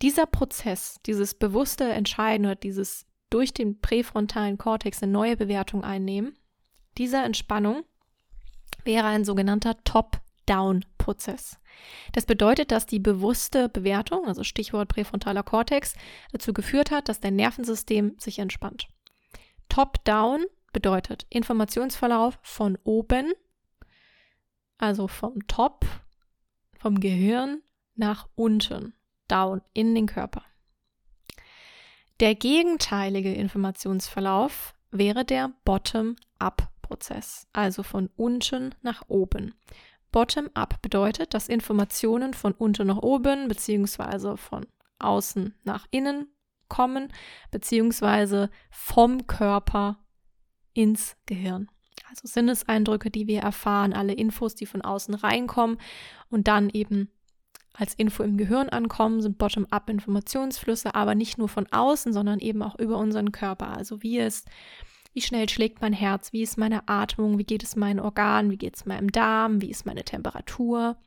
dieser 0.01 0.25
Prozess, 0.25 0.99
dieses 1.05 1.35
bewusste 1.35 1.85
Entscheiden 1.85 2.45
oder 2.45 2.55
dieses 2.55 3.05
durch 3.29 3.53
den 3.53 3.79
präfrontalen 3.79 4.57
Kortex 4.57 5.01
eine 5.01 5.11
neue 5.11 5.37
Bewertung 5.37 5.83
einnehmen, 5.83 6.37
dieser 6.97 7.23
Entspannung 7.23 7.83
wäre 8.83 9.07
ein 9.07 9.23
sogenannter 9.23 9.81
Top-Down-Prozess. 9.83 11.60
Das 12.11 12.25
bedeutet, 12.25 12.71
dass 12.71 12.85
die 12.85 12.99
bewusste 12.99 13.69
Bewertung, 13.69 14.27
also 14.27 14.43
Stichwort 14.43 14.89
präfrontaler 14.89 15.43
Kortex, 15.43 15.95
dazu 16.31 16.53
geführt 16.53 16.91
hat, 16.91 17.09
dass 17.09 17.19
dein 17.19 17.35
Nervensystem 17.35 18.15
sich 18.17 18.39
entspannt. 18.39 18.87
Top-Down 19.69 20.45
bedeutet 20.73 21.25
Informationsverlauf 21.29 22.39
von 22.41 22.77
oben, 22.83 23.31
also 24.77 25.07
vom 25.07 25.47
Top, 25.47 25.85
vom 26.79 26.99
Gehirn 26.99 27.61
nach 27.95 28.27
unten, 28.35 28.93
down 29.27 29.61
in 29.73 29.95
den 29.95 30.07
Körper. 30.07 30.43
Der 32.19 32.35
gegenteilige 32.35 33.33
Informationsverlauf 33.33 34.73
wäre 34.91 35.25
der 35.25 35.51
Bottom-Up 35.65 36.71
Prozess, 36.91 37.47
also 37.53 37.83
von 37.83 38.09
unten 38.17 38.75
nach 38.81 39.03
oben. 39.07 39.55
Bottom-up 40.11 40.81
bedeutet, 40.81 41.33
dass 41.33 41.49
Informationen 41.49 42.33
von 42.33 42.53
unten 42.53 42.87
nach 42.87 42.97
oben 42.97 43.47
bzw. 43.47 44.37
von 44.37 44.65
außen 44.99 45.55
nach 45.63 45.87
innen 45.91 46.27
kommen, 46.67 47.11
beziehungsweise 47.51 48.49
vom 48.69 49.27
Körper 49.27 49.99
ins 50.73 51.15
Gehirn. 51.25 51.69
Also 52.09 52.27
Sinneseindrücke, 52.27 53.09
die 53.09 53.27
wir 53.27 53.41
erfahren, 53.41 53.93
alle 53.93 54.13
Infos, 54.13 54.55
die 54.55 54.65
von 54.65 54.81
außen 54.81 55.13
reinkommen 55.13 55.77
und 56.29 56.47
dann 56.47 56.69
eben 56.69 57.09
als 57.73 57.93
Info 57.93 58.23
im 58.23 58.37
Gehirn 58.37 58.69
ankommen, 58.69 59.21
sind 59.21 59.37
Bottom-up 59.37 59.89
Informationsflüsse, 59.89 60.93
aber 60.93 61.15
nicht 61.15 61.37
nur 61.37 61.47
von 61.47 61.67
außen, 61.71 62.11
sondern 62.11 62.39
eben 62.39 62.61
auch 62.63 62.77
über 62.77 62.97
unseren 62.97 63.31
Körper. 63.31 63.75
Also 63.75 64.03
wie 64.03 64.19
es 64.19 64.43
wie 65.13 65.21
schnell 65.21 65.49
schlägt 65.49 65.81
mein 65.81 65.93
Herz? 65.93 66.31
Wie 66.31 66.41
ist 66.41 66.57
meine 66.57 66.87
Atmung? 66.87 67.37
Wie 67.37 67.43
geht 67.43 67.63
es 67.63 67.75
meinen 67.75 67.99
Organen? 67.99 68.51
Wie 68.51 68.57
geht 68.57 68.75
es 68.75 68.85
meinem 68.85 69.11
Darm? 69.11 69.61
Wie 69.61 69.69
ist 69.69 69.85
meine 69.85 70.03
Temperatur? 70.03 70.97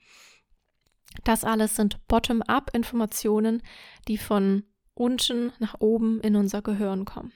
Das 1.23 1.45
alles 1.45 1.77
sind 1.77 2.07
Bottom-up-Informationen, 2.09 3.63
die 4.09 4.19
von 4.19 4.65
unten 4.95 5.53
nach 5.59 5.77
oben 5.81 6.21
in 6.21 6.37
unser 6.37 6.61
Gehirn 6.61 7.05
kommen. 7.05 7.33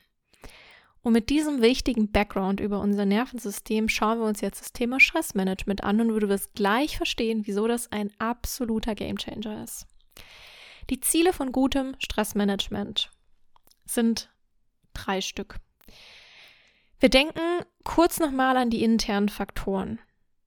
Und 1.03 1.13
mit 1.13 1.31
diesem 1.31 1.63
wichtigen 1.63 2.11
Background 2.11 2.61
über 2.61 2.81
unser 2.81 3.07
Nervensystem 3.07 3.89
schauen 3.89 4.19
wir 4.19 4.27
uns 4.27 4.41
jetzt 4.41 4.61
das 4.61 4.73
Thema 4.73 5.01
Stressmanagement 5.01 5.85
an 5.85 6.01
und 6.01 6.09
du 6.09 6.29
wirst 6.29 6.55
gleich 6.55 6.97
verstehen, 6.97 7.47
wieso 7.47 7.67
das 7.69 7.91
ein 7.93 8.11
absoluter 8.19 8.95
Gamechanger 8.95 9.63
ist. 9.63 9.87
Die 10.91 11.01
Ziele 11.01 11.33
von 11.33 11.53
gutem 11.53 11.95
Stressmanagement 11.99 13.11
sind 13.87 14.31
drei 14.93 15.21
Stück. 15.21 15.57
Wir 17.01 17.09
denken 17.09 17.41
kurz 17.85 18.19
nochmal 18.19 18.57
an 18.57 18.71
die 18.71 18.83
internen 18.83 19.29
Faktoren, 19.29 20.01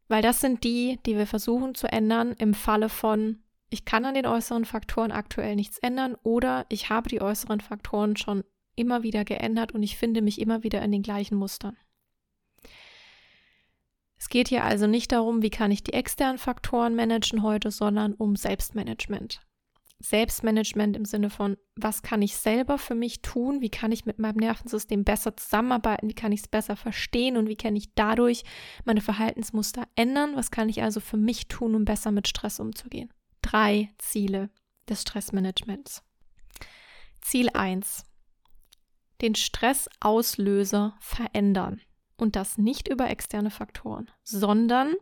weil 0.09 0.21
das 0.21 0.41
sind 0.41 0.63
die, 0.63 0.99
die 1.05 1.15
wir 1.15 1.27
versuchen 1.27 1.75
zu 1.75 1.87
ändern 1.87 2.33
im 2.37 2.53
Falle 2.53 2.89
von 2.89 3.39
ich 3.73 3.85
kann 3.85 4.03
an 4.03 4.15
den 4.15 4.25
äußeren 4.25 4.65
Faktoren 4.65 5.13
aktuell 5.13 5.55
nichts 5.55 5.77
ändern 5.77 6.17
oder 6.23 6.65
ich 6.67 6.89
habe 6.89 7.07
die 7.07 7.21
äußeren 7.21 7.61
Faktoren 7.61 8.17
schon 8.17 8.43
immer 8.75 9.01
wieder 9.01 9.23
geändert 9.23 9.71
und 9.71 9.81
ich 9.81 9.95
finde 9.95 10.21
mich 10.21 10.41
immer 10.41 10.63
wieder 10.63 10.81
in 10.81 10.91
den 10.91 11.03
gleichen 11.03 11.35
Mustern. 11.35 11.77
Es 14.17 14.27
geht 14.27 14.49
hier 14.49 14.65
also 14.65 14.87
nicht 14.87 15.13
darum, 15.13 15.41
wie 15.41 15.49
kann 15.49 15.71
ich 15.71 15.83
die 15.83 15.93
externen 15.93 16.37
Faktoren 16.37 16.95
managen 16.95 17.43
heute, 17.43 17.71
sondern 17.71 18.13
um 18.13 18.35
Selbstmanagement. 18.35 19.41
Selbstmanagement 20.01 20.97
im 20.97 21.05
Sinne 21.05 21.29
von, 21.29 21.57
was 21.75 22.01
kann 22.01 22.21
ich 22.21 22.35
selber 22.35 22.77
für 22.77 22.95
mich 22.95 23.21
tun, 23.21 23.61
wie 23.61 23.69
kann 23.69 23.91
ich 23.91 24.05
mit 24.05 24.19
meinem 24.19 24.37
Nervensystem 24.37 25.03
besser 25.03 25.35
zusammenarbeiten, 25.37 26.09
wie 26.09 26.15
kann 26.15 26.31
ich 26.31 26.41
es 26.41 26.47
besser 26.47 26.75
verstehen 26.75 27.37
und 27.37 27.47
wie 27.47 27.55
kann 27.55 27.75
ich 27.75 27.93
dadurch 27.93 28.43
meine 28.85 29.01
Verhaltensmuster 29.01 29.87
ändern, 29.95 30.35
was 30.35 30.51
kann 30.51 30.69
ich 30.69 30.81
also 30.81 30.99
für 30.99 31.17
mich 31.17 31.47
tun, 31.47 31.75
um 31.75 31.85
besser 31.85 32.11
mit 32.11 32.27
Stress 32.27 32.59
umzugehen. 32.59 33.13
Drei 33.41 33.89
Ziele 33.97 34.49
des 34.89 35.01
Stressmanagements. 35.01 36.03
Ziel 37.21 37.49
1. 37.49 38.03
Den 39.21 39.35
Stressauslöser 39.35 40.95
verändern. 40.99 41.81
Und 42.17 42.35
das 42.35 42.57
nicht 42.57 42.87
über 42.87 43.09
externe 43.09 43.49
Faktoren, 43.49 44.09
sondern 44.23 44.93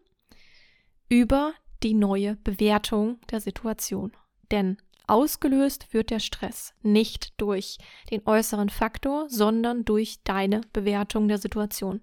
über 1.10 1.54
die 1.84 1.94
neue 1.94 2.36
Bewertung 2.38 3.20
der 3.32 3.42
Situation. 3.42 4.14
Denn 4.52 4.78
Ausgelöst 5.10 5.94
wird 5.94 6.10
der 6.10 6.20
Stress 6.20 6.74
nicht 6.82 7.34
durch 7.42 7.78
den 8.12 8.26
äußeren 8.26 8.70
Faktor, 8.70 9.30
sondern 9.30 9.86
durch 9.86 10.24
deine 10.24 10.62
Bewertung 10.74 11.28
der 11.28 11.38
Situation. 11.38 12.02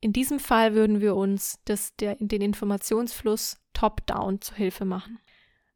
In 0.00 0.12
diesem 0.12 0.38
Fall 0.38 0.74
würden 0.74 1.00
wir 1.00 1.16
uns 1.16 1.58
das, 1.64 1.96
der, 1.96 2.16
den 2.20 2.42
Informationsfluss 2.42 3.58
top-down 3.72 4.40
zu 4.40 4.54
Hilfe 4.54 4.84
machen. 4.84 5.18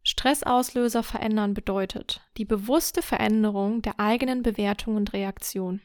Stressauslöser 0.03 1.03
verändern 1.03 1.55
bedeutet 1.55 2.23
die 2.37 2.45
bewusste 2.45 3.03
Veränderung 3.03 3.83
der 3.83 4.01
eigenen 4.01 4.43
Bewertung 4.43 4.97
und 4.97 5.13
Reaktion. 5.13 5.81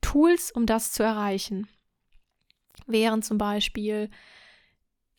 Tools, 0.00 0.52
um 0.52 0.66
das 0.66 0.92
zu 0.92 1.02
erreichen, 1.02 1.68
wären 2.86 3.22
zum 3.22 3.38
Beispiel 3.38 4.10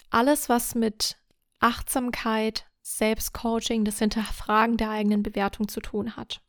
alles, 0.10 0.48
was 0.48 0.76
mit 0.76 1.18
Achtsamkeit, 1.60 2.68
Selbstcoaching, 2.86 3.84
das 3.84 3.98
Hinterfragen 3.98 4.78
der 4.78 4.92
eigenen 4.92 5.24
Bewertung 5.24 5.68
zu 5.68 5.80
tun 5.80 6.16
hat. 6.16 6.42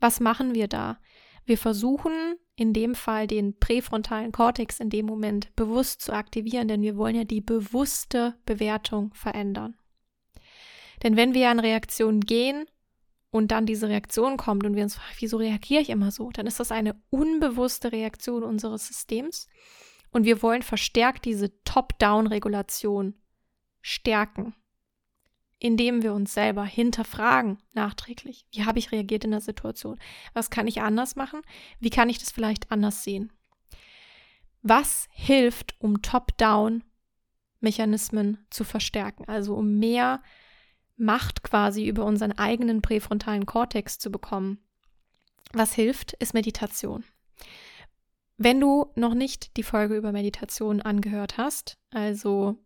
Was 0.00 0.20
machen 0.20 0.54
wir 0.54 0.68
da? 0.68 0.98
Wir 1.44 1.58
versuchen 1.58 2.36
in 2.56 2.72
dem 2.72 2.94
Fall 2.94 3.26
den 3.26 3.58
präfrontalen 3.58 4.32
Kortex 4.32 4.80
in 4.80 4.88
dem 4.88 5.04
Moment 5.04 5.54
bewusst 5.54 6.00
zu 6.00 6.14
aktivieren, 6.14 6.66
denn 6.66 6.80
wir 6.80 6.96
wollen 6.96 7.14
ja 7.14 7.24
die 7.24 7.42
bewusste 7.42 8.36
Bewertung 8.46 9.12
verändern. 9.12 9.76
Denn 11.02 11.14
wenn 11.14 11.34
wir 11.34 11.50
an 11.50 11.60
Reaktionen 11.60 12.22
gehen 12.22 12.64
und 13.30 13.50
dann 13.50 13.66
diese 13.66 13.90
Reaktion 13.90 14.38
kommt 14.38 14.64
und 14.64 14.76
wir 14.76 14.82
uns 14.82 14.94
fragen, 14.94 15.16
wieso 15.18 15.36
reagiere 15.36 15.82
ich 15.82 15.90
immer 15.90 16.10
so, 16.10 16.30
dann 16.30 16.46
ist 16.46 16.58
das 16.58 16.72
eine 16.72 16.98
unbewusste 17.10 17.92
Reaktion 17.92 18.42
unseres 18.44 18.88
Systems 18.88 19.46
und 20.10 20.24
wir 20.24 20.40
wollen 20.40 20.62
verstärkt 20.62 21.26
diese 21.26 21.62
Top-Down-Regulation 21.64 23.14
stärken 23.82 24.54
indem 25.58 26.02
wir 26.02 26.12
uns 26.12 26.34
selber 26.34 26.64
hinterfragen 26.64 27.56
nachträglich. 27.72 28.44
Wie 28.52 28.64
habe 28.64 28.78
ich 28.78 28.92
reagiert 28.92 29.24
in 29.24 29.30
der 29.30 29.40
Situation? 29.40 29.98
Was 30.34 30.50
kann 30.50 30.66
ich 30.66 30.82
anders 30.82 31.16
machen? 31.16 31.40
Wie 31.80 31.88
kann 31.90 32.10
ich 32.10 32.18
das 32.18 32.30
vielleicht 32.30 32.70
anders 32.70 33.02
sehen? 33.02 33.32
Was 34.62 35.08
hilft, 35.10 35.74
um 35.80 36.02
Top-Down-Mechanismen 36.02 38.46
zu 38.50 38.64
verstärken? 38.64 39.26
Also 39.28 39.54
um 39.54 39.78
mehr 39.78 40.22
Macht 40.98 41.42
quasi 41.42 41.86
über 41.86 42.06
unseren 42.06 42.32
eigenen 42.32 42.80
präfrontalen 42.80 43.44
Kortex 43.46 43.98
zu 43.98 44.10
bekommen. 44.10 44.58
Was 45.52 45.74
hilft, 45.74 46.14
ist 46.14 46.32
Meditation. 46.34 47.04
Wenn 48.38 48.60
du 48.60 48.92
noch 48.96 49.14
nicht 49.14 49.56
die 49.56 49.62
Folge 49.62 49.96
über 49.96 50.12
Meditation 50.12 50.82
angehört 50.82 51.38
hast, 51.38 51.78
also 51.90 52.58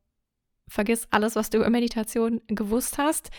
vergiss 0.71 1.07
alles, 1.11 1.37
was 1.37 1.51
du 1.51 1.59
über 1.59 1.69
Meditation 1.69 2.41
gewusst 2.47 2.97
hast. 2.97 3.31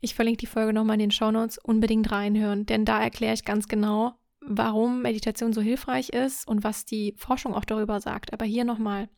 Ich 0.00 0.14
verlinke 0.14 0.38
die 0.38 0.46
Folge 0.46 0.72
nochmal 0.72 0.94
in 0.94 1.00
den 1.00 1.10
Shownotes. 1.10 1.58
Unbedingt 1.58 2.10
reinhören, 2.10 2.64
denn 2.64 2.84
da 2.84 3.02
erkläre 3.02 3.34
ich 3.34 3.44
ganz 3.44 3.68
genau, 3.68 4.14
warum 4.40 5.02
Meditation 5.02 5.52
so 5.52 5.60
hilfreich 5.60 6.10
ist 6.10 6.46
und 6.46 6.64
was 6.64 6.84
die 6.84 7.14
Forschung 7.18 7.54
auch 7.54 7.64
darüber 7.64 8.00
sagt. 8.00 8.32
Aber 8.32 8.44
hier 8.44 8.64
nochmal. 8.64 9.08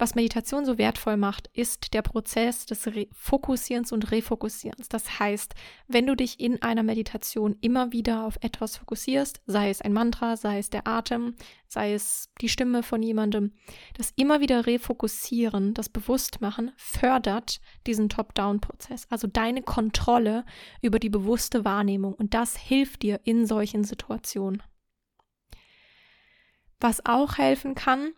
Was 0.00 0.14
Meditation 0.14 0.64
so 0.64 0.78
wertvoll 0.78 1.18
macht, 1.18 1.50
ist 1.52 1.92
der 1.92 2.00
Prozess 2.00 2.64
des 2.64 2.86
Re 2.86 3.06
Fokussierens 3.12 3.92
und 3.92 4.10
Refokussierens. 4.10 4.88
Das 4.88 5.20
heißt, 5.20 5.54
wenn 5.88 6.06
du 6.06 6.16
dich 6.16 6.40
in 6.40 6.62
einer 6.62 6.82
Meditation 6.82 7.58
immer 7.60 7.92
wieder 7.92 8.24
auf 8.24 8.38
etwas 8.40 8.78
fokussierst, 8.78 9.42
sei 9.44 9.68
es 9.68 9.82
ein 9.82 9.92
Mantra, 9.92 10.38
sei 10.38 10.58
es 10.58 10.70
der 10.70 10.88
Atem, 10.88 11.34
sei 11.68 11.92
es 11.92 12.30
die 12.40 12.48
Stimme 12.48 12.82
von 12.82 13.02
jemandem, 13.02 13.52
das 13.94 14.14
immer 14.16 14.40
wieder 14.40 14.64
Refokussieren, 14.64 15.74
das 15.74 15.90
Bewusstmachen 15.90 16.72
fördert 16.78 17.60
diesen 17.86 18.08
Top-Down-Prozess, 18.08 19.06
also 19.10 19.26
deine 19.26 19.60
Kontrolle 19.60 20.46
über 20.80 20.98
die 20.98 21.10
bewusste 21.10 21.66
Wahrnehmung. 21.66 22.14
Und 22.14 22.32
das 22.32 22.56
hilft 22.56 23.02
dir 23.02 23.20
in 23.24 23.44
solchen 23.44 23.84
Situationen. 23.84 24.62
Was 26.80 27.04
auch 27.04 27.36
helfen 27.36 27.74
kann, 27.74 28.14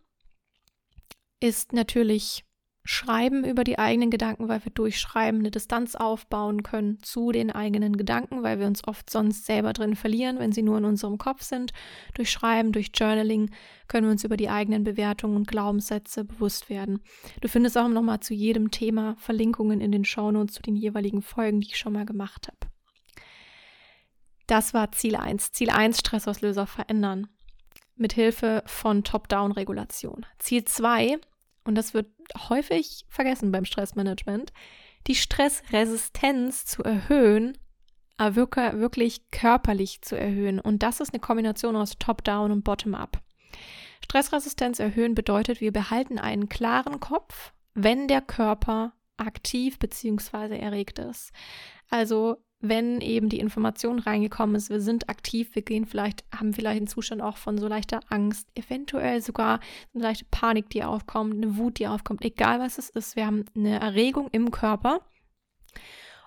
ist 1.42 1.72
natürlich 1.72 2.44
Schreiben 2.84 3.44
über 3.44 3.62
die 3.62 3.78
eigenen 3.78 4.10
Gedanken, 4.10 4.48
weil 4.48 4.64
wir 4.64 4.72
durch 4.72 4.98
Schreiben 4.98 5.38
eine 5.38 5.52
Distanz 5.52 5.94
aufbauen 5.94 6.64
können 6.64 7.00
zu 7.00 7.30
den 7.30 7.52
eigenen 7.52 7.96
Gedanken, 7.96 8.42
weil 8.42 8.58
wir 8.58 8.66
uns 8.66 8.86
oft 8.88 9.08
sonst 9.08 9.46
selber 9.46 9.72
drin 9.72 9.94
verlieren, 9.94 10.40
wenn 10.40 10.50
sie 10.50 10.62
nur 10.62 10.78
in 10.78 10.84
unserem 10.84 11.16
Kopf 11.16 11.42
sind. 11.42 11.72
Durch 12.14 12.30
Schreiben, 12.30 12.72
durch 12.72 12.90
Journaling 12.92 13.50
können 13.86 14.06
wir 14.06 14.10
uns 14.10 14.24
über 14.24 14.36
die 14.36 14.48
eigenen 14.48 14.82
Bewertungen 14.82 15.36
und 15.36 15.46
Glaubenssätze 15.46 16.24
bewusst 16.24 16.70
werden. 16.70 17.04
Du 17.40 17.46
findest 17.46 17.78
auch 17.78 17.86
nochmal 17.86 18.18
zu 18.18 18.34
jedem 18.34 18.72
Thema 18.72 19.14
Verlinkungen 19.18 19.80
in 19.80 19.92
den 19.92 20.04
Shownotes 20.04 20.56
zu 20.56 20.62
den 20.62 20.74
jeweiligen 20.74 21.22
Folgen, 21.22 21.60
die 21.60 21.68
ich 21.68 21.78
schon 21.78 21.92
mal 21.92 22.06
gemacht 22.06 22.48
habe. 22.48 22.72
Das 24.48 24.74
war 24.74 24.90
Ziel 24.90 25.14
1. 25.14 25.52
Ziel 25.52 25.70
1, 25.70 26.00
Stressauslöser 26.00 26.66
verändern. 26.66 27.28
Mithilfe 27.94 28.64
von 28.66 29.04
Top-Down-Regulation. 29.04 30.26
Ziel 30.40 30.64
2 30.64 31.20
und 31.64 31.74
das 31.74 31.94
wird 31.94 32.06
häufig 32.48 33.04
vergessen 33.08 33.52
beim 33.52 33.64
Stressmanagement, 33.64 34.52
die 35.06 35.14
Stressresistenz 35.14 36.64
zu 36.64 36.82
erhöhen, 36.82 37.58
aber 38.16 38.36
wirklich 38.36 39.30
körperlich 39.30 40.02
zu 40.02 40.16
erhöhen. 40.16 40.60
Und 40.60 40.82
das 40.82 41.00
ist 41.00 41.12
eine 41.12 41.20
Kombination 41.20 41.76
aus 41.76 41.98
Top-Down 41.98 42.52
und 42.52 42.64
Bottom-Up. 42.64 43.20
Stressresistenz 44.04 44.78
erhöhen 44.78 45.14
bedeutet, 45.14 45.60
wir 45.60 45.72
behalten 45.72 46.18
einen 46.18 46.48
klaren 46.48 47.00
Kopf, 47.00 47.52
wenn 47.74 48.08
der 48.08 48.20
Körper 48.20 48.92
aktiv 49.16 49.78
bzw. 49.78 50.58
erregt 50.58 50.98
ist. 50.98 51.32
Also 51.90 52.38
wenn 52.62 53.00
eben 53.00 53.28
die 53.28 53.40
Information 53.40 53.98
reingekommen 53.98 54.54
ist, 54.54 54.70
wir 54.70 54.80
sind 54.80 55.08
aktiv, 55.08 55.54
wir 55.54 55.62
gehen 55.62 55.84
vielleicht, 55.84 56.24
haben 56.34 56.54
vielleicht 56.54 56.78
einen 56.78 56.86
Zustand 56.86 57.20
auch 57.20 57.36
von 57.36 57.58
so 57.58 57.68
leichter 57.68 58.00
Angst, 58.08 58.48
eventuell 58.54 59.20
sogar 59.20 59.60
eine 59.92 60.02
leichte 60.02 60.24
Panik, 60.30 60.70
die 60.70 60.84
aufkommt, 60.84 61.34
eine 61.34 61.56
Wut, 61.56 61.78
die 61.78 61.88
aufkommt, 61.88 62.24
egal 62.24 62.60
was 62.60 62.78
es 62.78 62.88
ist, 62.88 63.16
wir 63.16 63.26
haben 63.26 63.44
eine 63.56 63.80
Erregung 63.80 64.28
im 64.30 64.50
Körper 64.52 65.00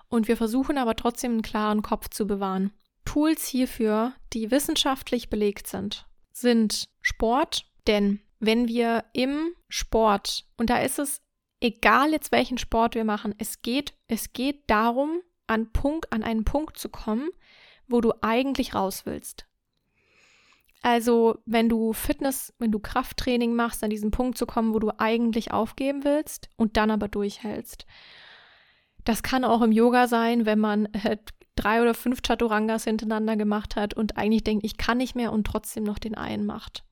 und 0.08 0.28
wir 0.28 0.36
versuchen 0.36 0.78
aber 0.78 0.94
trotzdem 0.94 1.32
einen 1.32 1.42
klaren 1.42 1.82
Kopf 1.82 2.10
zu 2.10 2.26
bewahren. 2.26 2.72
Tools 3.04 3.46
hierfür, 3.46 4.12
die 4.32 4.50
wissenschaftlich 4.50 5.30
belegt 5.30 5.66
sind, 5.66 6.06
sind 6.32 6.88
Sport, 7.00 7.66
denn 7.86 8.20
wenn 8.40 8.68
wir 8.68 9.04
im 9.14 9.54
Sport, 9.68 10.44
und 10.58 10.68
da 10.70 10.78
ist 10.78 10.98
es 10.98 11.22
egal 11.60 12.12
jetzt 12.12 12.32
welchen 12.32 12.58
Sport 12.58 12.94
wir 12.94 13.04
machen, 13.04 13.34
es 13.38 13.62
geht, 13.62 13.94
es 14.08 14.32
geht 14.32 14.68
darum, 14.68 15.20
an, 15.46 15.72
Punkt, 15.72 16.12
an 16.12 16.22
einen 16.22 16.44
Punkt 16.44 16.78
zu 16.78 16.88
kommen, 16.88 17.30
wo 17.88 18.00
du 18.00 18.12
eigentlich 18.20 18.74
raus 18.74 19.06
willst. 19.06 19.46
Also, 20.82 21.38
wenn 21.46 21.68
du 21.68 21.92
Fitness, 21.92 22.54
wenn 22.58 22.70
du 22.70 22.78
Krafttraining 22.78 23.54
machst, 23.54 23.82
an 23.82 23.90
diesen 23.90 24.10
Punkt 24.10 24.38
zu 24.38 24.46
kommen, 24.46 24.74
wo 24.74 24.78
du 24.78 24.90
eigentlich 24.98 25.52
aufgeben 25.52 26.04
willst 26.04 26.48
und 26.56 26.76
dann 26.76 26.90
aber 26.90 27.08
durchhältst. 27.08 27.86
Das 29.04 29.22
kann 29.22 29.44
auch 29.44 29.62
im 29.62 29.72
Yoga 29.72 30.06
sein, 30.06 30.46
wenn 30.46 30.58
man 30.58 30.86
äh, 30.86 31.16
drei 31.56 31.82
oder 31.82 31.94
fünf 31.94 32.20
Chaturangas 32.24 32.84
hintereinander 32.84 33.36
gemacht 33.36 33.76
hat 33.76 33.94
und 33.94 34.16
eigentlich 34.16 34.44
denkt, 34.44 34.64
ich 34.64 34.76
kann 34.76 34.98
nicht 34.98 35.16
mehr 35.16 35.32
und 35.32 35.46
trotzdem 35.46 35.84
noch 35.84 35.98
den 35.98 36.14
einen 36.14 36.46
macht. 36.46 36.84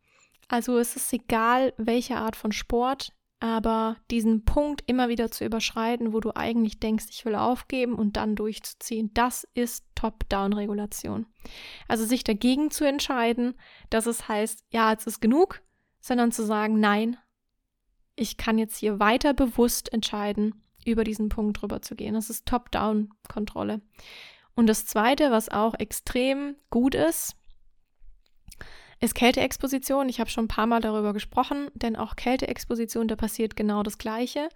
Also 0.49 0.79
es 0.79 0.97
ist 0.97 1.12
egal, 1.12 1.73
welche 1.77 2.17
Art 2.17 2.37
von 2.37 2.53
Sport, 2.53 3.12
aber 3.45 3.99
diesen 4.11 4.47
Punkt 4.47 4.83
immer 4.87 5.11
wieder 5.11 5.31
zu 5.31 5.45
überschreiten, 5.45 6.15
wo 6.15 6.21
du 6.21 6.35
eigentlich 6.35 6.81
denkst, 6.81 7.05
ich 7.11 7.27
will 7.27 7.35
aufgeben 7.35 7.93
und 7.93 8.17
dann 8.17 8.37
durchzuziehen, 8.37 9.11
das 9.13 9.47
ist 9.53 9.85
Top-Down-Regulation. 9.97 11.27
Also 11.87 12.07
sich 12.07 12.25
dagegen 12.25 12.71
zu 12.71 12.89
entscheiden, 12.89 13.53
dass 13.91 14.07
es 14.07 14.29
heißt, 14.29 14.65
ja, 14.71 14.91
jetzt 14.93 15.07
ist 15.07 15.21
genug, 15.21 15.61
sondern 16.01 16.33
zu 16.33 16.43
sagen, 16.43 16.81
nein, 16.81 17.19
ich 18.17 18.39
kann 18.39 18.57
jetzt 18.57 18.79
hier 18.79 18.99
weiter 18.99 19.35
bewusst 19.35 19.93
entscheiden, 19.93 20.65
über 20.87 21.05
diesen 21.05 21.29
Punkt 21.29 21.61
drüber 21.61 21.83
zu 21.83 21.97
gehen. 21.97 22.15
Das 22.15 22.31
ist 22.31 22.47
Top-Down-Kontrolle. 22.47 23.83
Und 24.55 24.69
das 24.69 24.87
Zweite, 24.87 25.31
was 25.31 25.51
auch 25.51 25.75
extrem 25.75 26.57
gut 26.71 26.95
ist, 26.95 27.37
ist 29.05 29.14
Kälteexposition. 29.14 30.09
Ich 30.09 30.19
habe 30.19 30.31
schon 30.31 30.47
ein 30.47 30.49
paar 30.49 30.67
Mal 30.67 30.81
darüber 30.81 31.12
gesprochen, 31.12 31.69
denn 31.75 31.97
auch 31.97 32.17
Kälteexposition, 32.17 33.09
da 33.09 33.17
passiert 33.17 33.57
genau 33.57 33.83
das 33.83 33.99
Gleiche. 33.99 34.49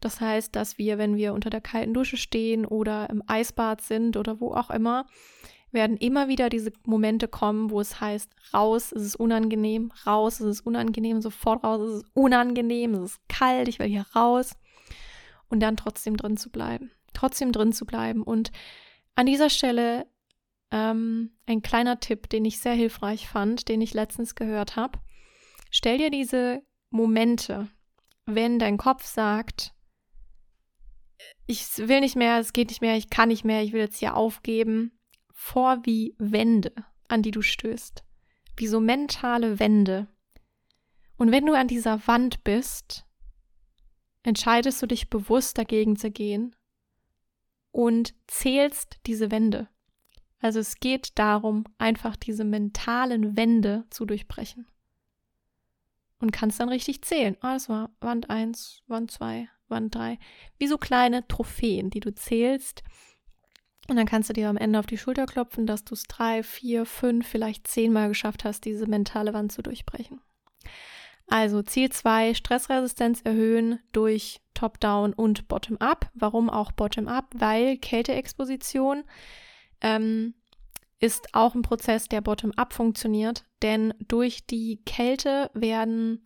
Das 0.00 0.20
heißt, 0.20 0.54
dass 0.54 0.78
wir, 0.78 0.98
wenn 0.98 1.16
wir 1.16 1.34
unter 1.34 1.50
der 1.50 1.60
kalten 1.60 1.92
Dusche 1.92 2.16
stehen 2.16 2.64
oder 2.64 3.10
im 3.10 3.22
Eisbad 3.26 3.80
sind 3.80 4.16
oder 4.16 4.40
wo 4.40 4.52
auch 4.52 4.70
immer, 4.70 5.06
werden 5.72 5.96
immer 5.96 6.28
wieder 6.28 6.48
diese 6.48 6.72
Momente 6.84 7.28
kommen, 7.28 7.70
wo 7.70 7.80
es 7.80 8.00
heißt, 8.00 8.30
raus, 8.54 8.92
es 8.92 9.02
ist 9.02 9.16
unangenehm, 9.16 9.92
raus, 10.06 10.40
es 10.40 10.58
ist 10.58 10.66
unangenehm, 10.66 11.20
sofort 11.20 11.64
raus, 11.64 11.80
es 11.80 11.96
ist 12.02 12.10
unangenehm, 12.14 12.94
es 12.94 13.12
ist 13.12 13.28
kalt, 13.28 13.68
ich 13.68 13.78
will 13.78 13.88
hier 13.88 14.06
raus. 14.14 14.52
Und 15.48 15.60
dann 15.60 15.76
trotzdem 15.76 16.16
drin 16.16 16.36
zu 16.36 16.50
bleiben. 16.50 16.90
Trotzdem 17.12 17.52
drin 17.52 17.72
zu 17.72 17.86
bleiben. 17.86 18.22
Und 18.22 18.52
an 19.14 19.26
dieser 19.26 19.50
Stelle 19.50 20.06
ähm, 20.70 21.36
ein 21.46 21.62
kleiner 21.62 22.00
Tipp, 22.00 22.28
den 22.28 22.44
ich 22.44 22.58
sehr 22.58 22.74
hilfreich 22.74 23.28
fand, 23.28 23.68
den 23.68 23.80
ich 23.80 23.94
letztens 23.94 24.34
gehört 24.34 24.76
habe. 24.76 24.98
Stell 25.70 25.98
dir 25.98 26.10
diese 26.10 26.62
Momente, 26.90 27.68
wenn 28.24 28.58
dein 28.58 28.76
Kopf 28.76 29.04
sagt, 29.04 29.74
ich 31.46 31.78
will 31.78 32.00
nicht 32.00 32.16
mehr, 32.16 32.38
es 32.38 32.52
geht 32.52 32.68
nicht 32.68 32.80
mehr, 32.80 32.96
ich 32.96 33.10
kann 33.10 33.28
nicht 33.28 33.44
mehr, 33.44 33.62
ich 33.62 33.72
will 33.72 33.80
jetzt 33.80 33.98
hier 33.98 34.16
aufgeben, 34.16 34.98
vor 35.32 35.84
wie 35.84 36.14
Wände, 36.18 36.72
an 37.08 37.22
die 37.22 37.30
du 37.30 37.42
stößt. 37.42 38.04
Wie 38.56 38.66
so 38.66 38.80
mentale 38.80 39.58
Wände. 39.58 40.08
Und 41.16 41.30
wenn 41.30 41.46
du 41.46 41.54
an 41.54 41.68
dieser 41.68 42.06
Wand 42.06 42.42
bist, 42.42 43.06
entscheidest 44.22 44.82
du 44.82 44.86
dich 44.86 45.08
bewusst 45.08 45.56
dagegen 45.56 45.96
zu 45.96 46.10
gehen 46.10 46.56
und 47.70 48.14
zählst 48.26 48.98
diese 49.06 49.30
Wände. 49.30 49.68
Also 50.40 50.60
es 50.60 50.80
geht 50.80 51.18
darum, 51.18 51.64
einfach 51.78 52.16
diese 52.16 52.44
mentalen 52.44 53.36
Wände 53.36 53.84
zu 53.90 54.04
durchbrechen. 54.04 54.66
Und 56.18 56.32
kannst 56.32 56.60
dann 56.60 56.68
richtig 56.68 57.02
zählen. 57.02 57.36
Ah, 57.40 57.54
das 57.54 57.68
war 57.68 57.90
Wand 58.00 58.30
1, 58.30 58.82
Wand 58.86 59.10
2, 59.10 59.48
Wand 59.68 59.94
3. 59.94 60.18
Wie 60.58 60.66
so 60.66 60.78
kleine 60.78 61.26
Trophäen, 61.28 61.90
die 61.90 62.00
du 62.00 62.14
zählst. 62.14 62.82
Und 63.88 63.96
dann 63.96 64.06
kannst 64.06 64.28
du 64.28 64.32
dir 64.32 64.48
am 64.48 64.56
Ende 64.56 64.78
auf 64.78 64.86
die 64.86 64.98
Schulter 64.98 65.26
klopfen, 65.26 65.66
dass 65.66 65.84
du 65.84 65.94
es 65.94 66.04
drei, 66.04 66.42
vier, 66.42 66.86
fünf, 66.86 67.26
vielleicht 67.26 67.68
zehnmal 67.68 68.08
geschafft 68.08 68.44
hast, 68.44 68.64
diese 68.64 68.86
mentale 68.86 69.32
Wand 69.32 69.52
zu 69.52 69.62
durchbrechen. 69.62 70.20
Also 71.28 71.62
Ziel 71.62 71.90
2, 71.90 72.34
Stressresistenz 72.34 73.20
erhöhen 73.22 73.80
durch 73.92 74.40
Top-Down 74.54 75.12
und 75.12 75.48
Bottom-Up. 75.48 76.10
Warum 76.14 76.48
auch 76.50 76.72
Bottom-Up? 76.72 77.26
Weil 77.34 77.76
Kälteexposition 77.78 79.04
ähm, 79.80 80.34
ist 80.98 81.34
auch 81.34 81.54
ein 81.54 81.62
Prozess, 81.62 82.08
der 82.08 82.20
bottom-up 82.20 82.72
funktioniert, 82.72 83.44
denn 83.62 83.94
durch 84.08 84.46
die 84.46 84.82
Kälte 84.86 85.50
werden 85.54 86.22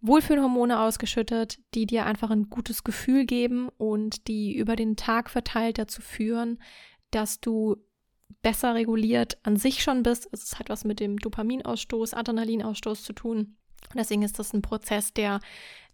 Wohlfühlhormone 0.00 0.80
ausgeschüttet, 0.80 1.60
die 1.74 1.86
dir 1.86 2.06
einfach 2.06 2.30
ein 2.30 2.50
gutes 2.50 2.82
Gefühl 2.82 3.24
geben 3.24 3.68
und 3.78 4.26
die 4.26 4.56
über 4.56 4.74
den 4.74 4.96
Tag 4.96 5.30
verteilt 5.30 5.78
dazu 5.78 6.02
führen, 6.02 6.58
dass 7.12 7.40
du 7.40 7.76
besser 8.42 8.74
reguliert 8.74 9.38
an 9.44 9.56
sich 9.56 9.82
schon 9.82 10.02
bist. 10.02 10.28
Es 10.32 10.58
hat 10.58 10.68
was 10.68 10.84
mit 10.84 10.98
dem 10.98 11.18
Dopaminausstoß, 11.18 12.14
Adrenalinausstoß 12.14 13.04
zu 13.04 13.12
tun. 13.12 13.56
Deswegen 13.94 14.22
ist 14.22 14.40
das 14.40 14.52
ein 14.52 14.62
Prozess, 14.62 15.12
der 15.12 15.38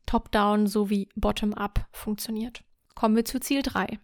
top-down 0.07 0.67
sowie 0.67 1.09
bottom-up 1.15 1.87
funktioniert. 1.93 2.63
Kommen 2.95 3.17
wir 3.17 3.27
zu 3.27 3.41
Ziel 3.41 3.61
3. 3.63 3.99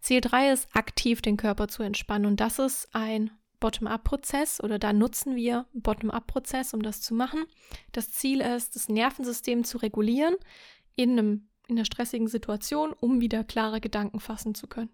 Ziel 0.00 0.20
3 0.20 0.52
ist 0.52 0.68
aktiv 0.74 1.22
den 1.22 1.36
Körper 1.36 1.68
zu 1.68 1.82
entspannen 1.82 2.26
und 2.26 2.40
das 2.40 2.58
ist 2.58 2.88
ein 2.92 3.30
Bottom-up-Prozess 3.60 4.62
oder 4.62 4.78
da 4.78 4.92
nutzen 4.92 5.36
wir 5.36 5.66
Bottom-up-Prozess, 5.74 6.72
um 6.74 6.82
das 6.82 7.02
zu 7.02 7.14
machen. 7.14 7.44
Das 7.92 8.10
Ziel 8.10 8.40
ist, 8.40 8.74
das 8.74 8.88
Nervensystem 8.88 9.64
zu 9.64 9.78
regulieren 9.78 10.34
in, 10.96 11.12
einem, 11.12 11.48
in 11.68 11.76
einer 11.76 11.84
stressigen 11.84 12.26
Situation, 12.26 12.92
um 12.98 13.20
wieder 13.20 13.44
klare 13.44 13.80
Gedanken 13.80 14.20
fassen 14.20 14.54
zu 14.54 14.66
können. 14.66 14.90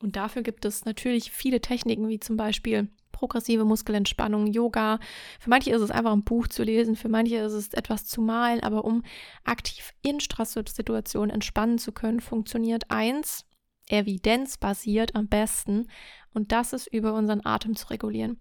Und 0.00 0.16
dafür 0.16 0.42
gibt 0.42 0.64
es 0.64 0.84
natürlich 0.84 1.30
viele 1.30 1.60
Techniken, 1.60 2.08
wie 2.08 2.18
zum 2.18 2.36
Beispiel 2.36 2.88
progressive 3.12 3.64
Muskelentspannung, 3.64 4.48
Yoga. 4.48 4.98
Für 5.38 5.48
manche 5.48 5.70
ist 5.70 5.80
es 5.80 5.92
einfach 5.92 6.12
ein 6.12 6.24
Buch 6.24 6.48
zu 6.48 6.64
lesen, 6.64 6.96
für 6.96 7.08
manche 7.08 7.36
ist 7.36 7.52
es 7.52 7.72
etwas 7.72 8.04
zu 8.06 8.20
malen, 8.20 8.64
aber 8.64 8.84
um 8.84 9.04
aktiv 9.44 9.92
in 10.02 10.18
Stresssituationen 10.18 11.30
entspannen 11.30 11.78
zu 11.78 11.92
können, 11.92 12.18
funktioniert 12.18 12.90
eins, 12.90 13.46
evidenzbasiert 13.92 15.14
am 15.14 15.28
besten 15.28 15.88
und 16.32 16.50
das 16.50 16.72
ist 16.72 16.86
über 16.86 17.14
unseren 17.14 17.44
Atem 17.44 17.76
zu 17.76 17.88
regulieren. 17.88 18.40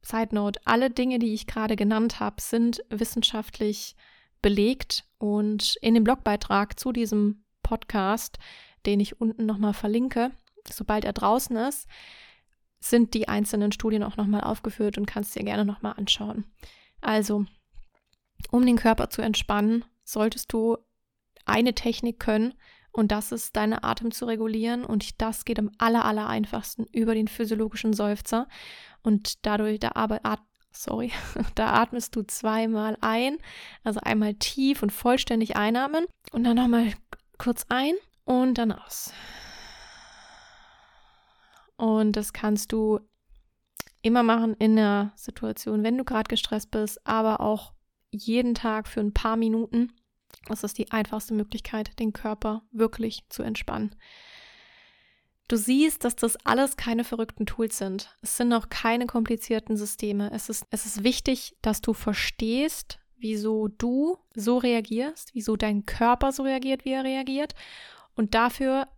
Side 0.00 0.34
Note, 0.34 0.60
alle 0.64 0.90
Dinge, 0.90 1.18
die 1.18 1.34
ich 1.34 1.46
gerade 1.46 1.76
genannt 1.76 2.20
habe, 2.20 2.40
sind 2.40 2.82
wissenschaftlich 2.88 3.96
belegt 4.40 5.04
und 5.18 5.76
in 5.82 5.94
dem 5.94 6.04
Blogbeitrag 6.04 6.78
zu 6.78 6.92
diesem 6.92 7.44
Podcast, 7.62 8.38
den 8.86 9.00
ich 9.00 9.20
unten 9.20 9.44
nochmal 9.44 9.74
verlinke, 9.74 10.30
sobald 10.70 11.04
er 11.04 11.12
draußen 11.12 11.56
ist, 11.56 11.88
sind 12.80 13.14
die 13.14 13.26
einzelnen 13.28 13.72
Studien 13.72 14.04
auch 14.04 14.16
nochmal 14.16 14.42
aufgeführt 14.42 14.98
und 14.98 15.06
kannst 15.06 15.34
dir 15.34 15.42
gerne 15.42 15.64
nochmal 15.64 15.94
anschauen. 15.96 16.44
Also, 17.00 17.44
um 18.52 18.64
den 18.64 18.76
Körper 18.76 19.10
zu 19.10 19.20
entspannen, 19.20 19.84
solltest 20.04 20.52
du 20.52 20.78
eine 21.44 21.74
Technik 21.74 22.20
können, 22.20 22.54
und 22.92 23.12
das 23.12 23.32
ist 23.32 23.56
deine 23.56 23.84
Atem 23.84 24.10
zu 24.10 24.26
regulieren. 24.26 24.84
Und 24.84 25.20
das 25.20 25.44
geht 25.44 25.58
am 25.58 25.70
aller, 25.78 26.04
aller 26.04 26.26
einfachsten 26.26 26.86
über 26.92 27.14
den 27.14 27.28
physiologischen 27.28 27.92
Seufzer. 27.92 28.48
Und 29.02 29.46
dadurch, 29.46 29.78
da, 29.80 29.92
aber, 29.94 30.20
at, 30.24 30.40
sorry, 30.72 31.12
da 31.54 31.74
atmest 31.74 32.16
du 32.16 32.22
zweimal 32.22 32.96
ein. 33.00 33.38
Also 33.84 34.00
einmal 34.00 34.34
tief 34.34 34.82
und 34.82 34.92
vollständig 34.92 35.56
einatmen. 35.56 36.06
Und 36.32 36.44
dann 36.44 36.56
nochmal 36.56 36.92
kurz 37.38 37.66
ein 37.68 37.94
und 38.24 38.58
dann 38.58 38.72
aus. 38.72 39.12
Und 41.76 42.16
das 42.16 42.32
kannst 42.32 42.72
du 42.72 42.98
immer 44.02 44.22
machen 44.22 44.54
in 44.54 44.76
der 44.76 45.12
Situation, 45.14 45.84
wenn 45.84 45.96
du 45.96 46.04
gerade 46.04 46.28
gestresst 46.28 46.70
bist, 46.70 47.06
aber 47.06 47.40
auch 47.40 47.72
jeden 48.10 48.54
Tag 48.54 48.88
für 48.88 49.00
ein 49.00 49.12
paar 49.12 49.36
Minuten. 49.36 49.92
Das 50.48 50.64
ist 50.64 50.78
die 50.78 50.90
einfachste 50.90 51.34
Möglichkeit, 51.34 51.98
den 51.98 52.12
Körper 52.12 52.62
wirklich 52.72 53.24
zu 53.28 53.42
entspannen. 53.42 53.94
Du 55.48 55.56
siehst, 55.56 56.04
dass 56.04 56.14
das 56.14 56.36
alles 56.44 56.76
keine 56.76 57.04
verrückten 57.04 57.46
Tools 57.46 57.78
sind. 57.78 58.14
Es 58.20 58.36
sind 58.36 58.52
auch 58.52 58.68
keine 58.68 59.06
komplizierten 59.06 59.76
Systeme. 59.76 60.30
Es 60.32 60.50
ist, 60.50 60.66
es 60.70 60.84
ist 60.84 61.04
wichtig, 61.04 61.56
dass 61.62 61.80
du 61.80 61.94
verstehst, 61.94 62.98
wieso 63.16 63.68
du 63.68 64.18
so 64.34 64.58
reagierst, 64.58 65.30
wieso 65.34 65.56
dein 65.56 65.86
Körper 65.86 66.32
so 66.32 66.42
reagiert, 66.42 66.84
wie 66.84 66.92
er 66.92 67.04
reagiert. 67.04 67.54
Und 68.14 68.34
dafür 68.34 68.88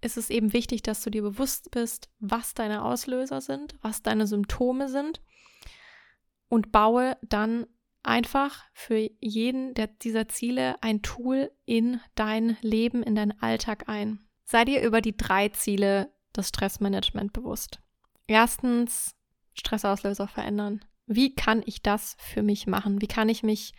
ist 0.00 0.16
es 0.16 0.30
eben 0.30 0.52
wichtig, 0.52 0.82
dass 0.82 1.02
du 1.02 1.10
dir 1.10 1.22
bewusst 1.22 1.70
bist, 1.70 2.08
was 2.20 2.54
deine 2.54 2.84
Auslöser 2.84 3.40
sind, 3.40 3.76
was 3.82 4.02
deine 4.02 4.26
Symptome 4.26 4.88
sind 4.88 5.20
und 6.48 6.72
baue 6.72 7.16
dann 7.22 7.66
einfach 8.02 8.64
für 8.72 9.10
jeden 9.20 9.74
der, 9.74 9.88
dieser 9.88 10.28
Ziele 10.28 10.82
ein 10.82 11.02
Tool 11.02 11.50
in 11.64 12.00
dein 12.14 12.56
Leben, 12.60 13.02
in 13.02 13.14
deinen 13.14 13.40
Alltag 13.40 13.88
ein. 13.88 14.20
Sei 14.44 14.64
dir 14.64 14.82
über 14.82 15.00
die 15.00 15.16
drei 15.16 15.48
Ziele 15.50 16.12
des 16.36 16.48
Stressmanagement 16.48 17.32
bewusst. 17.32 17.80
Erstens, 18.26 19.14
Stressauslöser 19.54 20.28
verändern. 20.28 20.84
Wie 21.06 21.34
kann 21.34 21.62
ich 21.66 21.82
das 21.82 22.16
für 22.18 22.42
mich 22.42 22.66
machen? 22.66 23.00
Wie 23.00 23.06
kann 23.06 23.28
ich 23.28 23.42
mich 23.42 23.72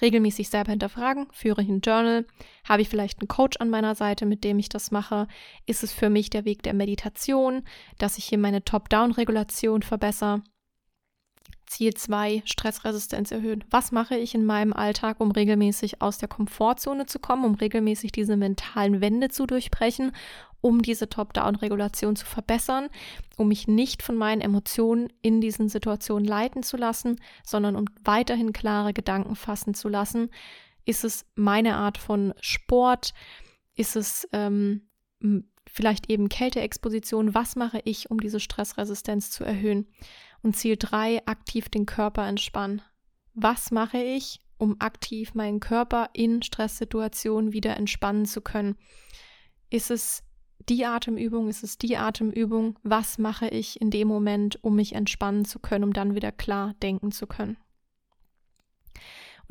regelmäßig 0.00 0.48
selber 0.48 0.70
hinterfragen? 0.70 1.28
Führe 1.32 1.62
ich 1.62 1.68
ein 1.68 1.80
Journal? 1.80 2.26
Habe 2.68 2.82
ich 2.82 2.88
vielleicht 2.88 3.20
einen 3.20 3.28
Coach 3.28 3.58
an 3.58 3.70
meiner 3.70 3.94
Seite, 3.94 4.26
mit 4.26 4.44
dem 4.44 4.58
ich 4.58 4.68
das 4.68 4.90
mache? 4.90 5.26
Ist 5.66 5.82
es 5.82 5.92
für 5.92 6.10
mich 6.10 6.30
der 6.30 6.44
Weg 6.44 6.62
der 6.62 6.74
Meditation, 6.74 7.62
dass 7.98 8.18
ich 8.18 8.24
hier 8.24 8.38
meine 8.38 8.64
Top-Down-Regulation 8.64 9.82
verbessere? 9.82 10.42
Ziel 11.70 11.94
2, 11.94 12.42
Stressresistenz 12.46 13.30
erhöhen. 13.30 13.62
Was 13.70 13.92
mache 13.92 14.16
ich 14.16 14.34
in 14.34 14.44
meinem 14.44 14.72
Alltag, 14.72 15.20
um 15.20 15.30
regelmäßig 15.30 16.02
aus 16.02 16.18
der 16.18 16.26
Komfortzone 16.26 17.06
zu 17.06 17.20
kommen, 17.20 17.44
um 17.44 17.54
regelmäßig 17.54 18.10
diese 18.10 18.36
mentalen 18.36 19.00
Wände 19.00 19.28
zu 19.28 19.46
durchbrechen, 19.46 20.10
um 20.60 20.82
diese 20.82 21.08
Top-Down-Regulation 21.08 22.16
zu 22.16 22.26
verbessern, 22.26 22.88
um 23.36 23.46
mich 23.46 23.68
nicht 23.68 24.02
von 24.02 24.16
meinen 24.16 24.40
Emotionen 24.40 25.12
in 25.22 25.40
diesen 25.40 25.68
Situationen 25.68 26.24
leiten 26.24 26.64
zu 26.64 26.76
lassen, 26.76 27.20
sondern 27.44 27.76
um 27.76 27.84
weiterhin 28.02 28.52
klare 28.52 28.92
Gedanken 28.92 29.36
fassen 29.36 29.72
zu 29.72 29.88
lassen? 29.88 30.30
Ist 30.84 31.04
es 31.04 31.24
meine 31.36 31.76
Art 31.76 31.98
von 31.98 32.34
Sport? 32.40 33.14
Ist 33.76 33.94
es 33.94 34.28
ähm, 34.32 34.88
vielleicht 35.72 36.10
eben 36.10 36.28
Kälteexposition? 36.28 37.34
Was 37.34 37.56
mache 37.56 37.80
ich, 37.84 38.10
um 38.10 38.20
diese 38.20 38.40
Stressresistenz 38.40 39.30
zu 39.30 39.44
erhöhen? 39.44 39.86
Und 40.42 40.56
Ziel 40.56 40.76
3, 40.78 41.26
aktiv 41.26 41.68
den 41.68 41.86
Körper 41.86 42.26
entspannen. 42.26 42.82
Was 43.34 43.70
mache 43.70 43.98
ich, 43.98 44.40
um 44.58 44.76
aktiv 44.80 45.34
meinen 45.34 45.60
Körper 45.60 46.10
in 46.12 46.42
Stresssituationen 46.42 47.52
wieder 47.52 47.76
entspannen 47.76 48.26
zu 48.26 48.40
können? 48.40 48.76
Ist 49.70 49.90
es 49.90 50.22
die 50.68 50.84
Atemübung? 50.84 51.48
Ist 51.48 51.62
es 51.62 51.78
die 51.78 51.96
Atemübung? 51.96 52.78
Was 52.82 53.18
mache 53.18 53.48
ich 53.48 53.80
in 53.80 53.90
dem 53.90 54.08
Moment, 54.08 54.62
um 54.62 54.76
mich 54.76 54.94
entspannen 54.94 55.44
zu 55.44 55.58
können, 55.58 55.84
um 55.84 55.92
dann 55.92 56.14
wieder 56.14 56.32
klar 56.32 56.74
denken 56.82 57.12
zu 57.12 57.26
können? 57.26 57.56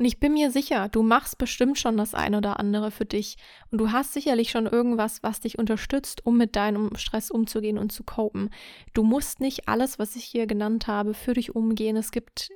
Und 0.00 0.06
ich 0.06 0.18
bin 0.18 0.32
mir 0.32 0.50
sicher, 0.50 0.88
du 0.88 1.02
machst 1.02 1.36
bestimmt 1.36 1.78
schon 1.78 1.98
das 1.98 2.14
eine 2.14 2.38
oder 2.38 2.58
andere 2.58 2.90
für 2.90 3.04
dich. 3.04 3.36
Und 3.70 3.76
du 3.82 3.92
hast 3.92 4.14
sicherlich 4.14 4.50
schon 4.50 4.64
irgendwas, 4.64 5.22
was 5.22 5.40
dich 5.40 5.58
unterstützt, 5.58 6.24
um 6.24 6.38
mit 6.38 6.56
deinem 6.56 6.96
Stress 6.96 7.30
umzugehen 7.30 7.76
und 7.76 7.92
zu 7.92 8.02
copen. 8.02 8.48
Du 8.94 9.02
musst 9.02 9.40
nicht 9.40 9.68
alles, 9.68 9.98
was 9.98 10.16
ich 10.16 10.24
hier 10.24 10.46
genannt 10.46 10.86
habe, 10.86 11.12
für 11.12 11.34
dich 11.34 11.54
umgehen. 11.54 11.98
Es 11.98 12.12
gibt 12.12 12.48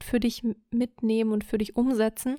für 0.00 0.20
dich 0.20 0.44
mitnehmen 0.70 1.32
und 1.32 1.42
für 1.42 1.58
dich 1.58 1.74
umsetzen 1.74 2.36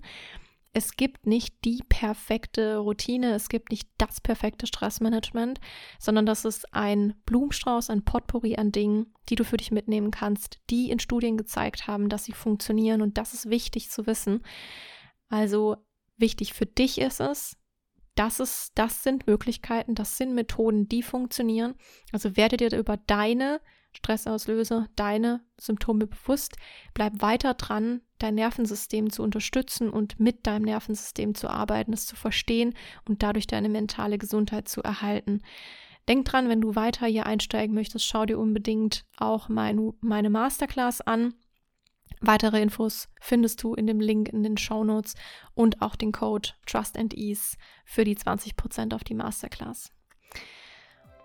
es 0.76 0.98
gibt 0.98 1.26
nicht 1.26 1.64
die 1.64 1.82
perfekte 1.88 2.78
Routine, 2.78 3.34
es 3.34 3.48
gibt 3.48 3.72
nicht 3.72 3.88
das 3.98 4.20
perfekte 4.20 4.68
Stressmanagement, 4.68 5.62
sondern 6.00 6.26
das 6.26 6.44
ist 6.44 6.74
ein 6.74 7.16
Blumenstrauß, 7.26 7.90
ein 7.90 8.04
Potpourri 8.04 8.58
an 8.58 8.74
Dingen, 8.74 9.14
die 9.30 9.36
du 9.36 9.46
für 9.46 9.56
dich 9.56 9.72
mitnehmen 9.72 10.12
kannst, 10.12 10.60
die 10.70 10.92
in 10.92 11.00
Studien 11.00 11.38
gezeigt 11.38 11.88
haben, 11.88 12.10
dass 12.10 12.26
sie 12.26 12.34
funktionieren 12.34 13.02
und 13.02 13.18
das 13.18 13.34
ist 13.34 13.50
wichtig 13.50 13.90
zu 13.90 14.06
wissen. 14.06 14.42
Also 15.30 15.78
wichtig 16.18 16.54
für 16.54 16.66
dich 16.66 17.00
ist 17.00 17.22
es, 17.22 17.56
das 18.16 18.42
ist, 18.42 18.74
das 18.76 19.02
sind 19.02 19.28
Möglichkeiten, 19.28 19.96
das 19.96 20.18
sind 20.18 20.36
Methoden, 20.36 20.90
die 20.90 21.04
funktionieren. 21.04 21.76
Also 22.12 22.36
werde 22.36 22.58
dir 22.58 22.78
über 22.78 22.98
deine 22.98 23.62
Stressauslöser, 23.94 24.90
deine 24.98 25.40
Symptome 25.58 26.08
bewusst. 26.08 26.58
Bleib 26.94 27.22
weiter 27.22 27.54
dran, 27.54 28.02
dein 28.20 28.36
Nervensystem 28.36 29.10
zu 29.10 29.24
unterstützen 29.24 29.90
und 29.90 30.20
mit 30.20 30.48
deinem 30.48 30.64
Nervensystem 30.64 31.36
zu 31.36 31.50
arbeiten, 31.50 31.94
es 31.94 32.06
zu 32.06 32.16
verstehen 32.16 32.74
und 33.08 33.24
dadurch 33.24 33.48
deine 33.48 33.70
mentale 33.70 34.18
Gesundheit 34.18 34.68
zu 34.68 34.82
erhalten. 34.82 35.42
Denk 36.08 36.26
dran, 36.26 36.50
wenn 36.50 36.62
du 36.62 36.76
weiter 36.76 37.08
hier 37.08 37.26
einsteigen 37.26 37.74
möchtest, 37.74 38.06
schau 38.06 38.26
dir 38.26 38.40
unbedingt 38.40 39.06
auch 39.18 39.50
mein, 39.50 39.94
meine 40.02 40.30
Masterclass 40.30 41.02
an. 41.02 41.34
Weitere 42.22 42.62
Infos 42.62 43.10
findest 43.20 43.62
du 43.64 43.74
in 43.74 43.88
dem 43.88 44.00
Link 44.00 44.30
in 44.30 44.44
den 44.44 44.58
Show 44.58 44.84
Notes 44.84 45.16
und 45.54 45.82
auch 45.82 45.96
den 45.96 46.12
Code 46.12 46.50
Trust 46.66 46.98
and 46.98 47.14
Ease 47.14 47.58
für 47.86 48.04
die 48.04 48.16
20% 48.16 48.94
auf 48.94 49.04
die 49.04 49.16
Masterclass. 49.16 49.92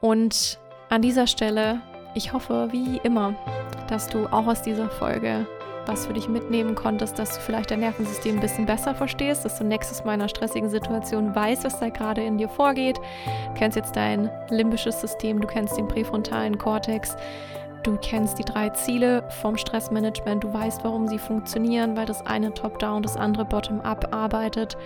Und 0.00 0.58
an 0.88 1.02
dieser 1.02 1.26
Stelle 1.26 1.82
ich 2.14 2.32
hoffe, 2.32 2.68
wie 2.72 2.98
immer, 3.04 3.34
dass 3.88 4.08
du 4.08 4.26
auch 4.26 4.46
aus 4.46 4.62
dieser 4.62 4.90
Folge 4.90 5.46
was 5.86 6.06
für 6.06 6.12
dich 6.12 6.28
mitnehmen 6.28 6.74
konntest, 6.74 7.18
dass 7.18 7.34
du 7.34 7.40
vielleicht 7.40 7.70
dein 7.70 7.80
Nervensystem 7.80 8.36
ein 8.36 8.40
bisschen 8.40 8.66
besser 8.66 8.94
verstehst, 8.94 9.44
dass 9.44 9.58
du 9.58 9.64
nächstes 9.64 10.04
Mal 10.04 10.14
in 10.14 10.20
einer 10.20 10.28
stressigen 10.28 10.70
Situation 10.70 11.34
weißt, 11.34 11.64
was 11.64 11.78
da 11.80 11.88
gerade 11.88 12.22
in 12.22 12.38
dir 12.38 12.48
vorgeht. 12.48 12.98
Du 12.98 13.58
kennst 13.58 13.76
jetzt 13.76 13.96
dein 13.96 14.30
limbisches 14.50 15.00
System, 15.00 15.40
du 15.40 15.46
kennst 15.46 15.76
den 15.76 15.88
präfrontalen 15.88 16.58
Kortex, 16.58 17.16
du 17.82 17.96
kennst 17.96 18.38
die 18.38 18.44
drei 18.44 18.70
Ziele 18.70 19.24
vom 19.40 19.56
Stressmanagement, 19.56 20.44
du 20.44 20.52
weißt, 20.52 20.84
warum 20.84 21.08
sie 21.08 21.18
funktionieren, 21.18 21.96
weil 21.96 22.06
das 22.06 22.24
eine 22.26 22.52
top-down, 22.52 23.02
das 23.02 23.16
andere 23.16 23.44
bottom-up 23.44 24.14
arbeitet. 24.14 24.76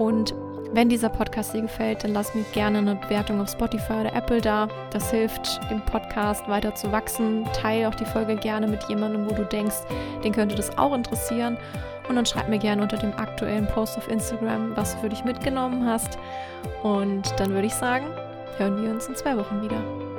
Und 0.00 0.34
wenn 0.72 0.88
dieser 0.88 1.10
Podcast 1.10 1.52
dir 1.52 1.60
gefällt, 1.60 2.04
dann 2.04 2.14
lass 2.14 2.34
mir 2.34 2.44
gerne 2.54 2.78
eine 2.78 2.94
Bewertung 2.94 3.38
auf 3.38 3.50
Spotify 3.50 3.92
oder 4.00 4.14
Apple 4.14 4.40
da. 4.40 4.66
Das 4.92 5.10
hilft 5.10 5.60
dem 5.70 5.82
Podcast 5.82 6.48
weiter 6.48 6.74
zu 6.74 6.90
wachsen. 6.90 7.44
Teile 7.52 7.86
auch 7.86 7.94
die 7.94 8.06
Folge 8.06 8.36
gerne 8.36 8.66
mit 8.66 8.82
jemandem, 8.84 9.28
wo 9.28 9.34
du 9.34 9.44
denkst, 9.44 9.76
den 10.24 10.32
könnte 10.32 10.54
das 10.54 10.78
auch 10.78 10.94
interessieren. 10.94 11.58
Und 12.08 12.16
dann 12.16 12.24
schreib 12.24 12.48
mir 12.48 12.58
gerne 12.58 12.80
unter 12.80 12.96
dem 12.96 13.12
aktuellen 13.12 13.66
Post 13.66 13.98
auf 13.98 14.08
Instagram, 14.08 14.74
was 14.74 14.94
du 14.94 15.02
für 15.02 15.08
dich 15.10 15.22
mitgenommen 15.22 15.84
hast. 15.84 16.18
Und 16.82 17.38
dann 17.38 17.50
würde 17.50 17.66
ich 17.66 17.74
sagen, 17.74 18.06
hören 18.56 18.82
wir 18.82 18.90
uns 18.90 19.06
in 19.06 19.16
zwei 19.16 19.36
Wochen 19.36 19.60
wieder. 19.60 20.09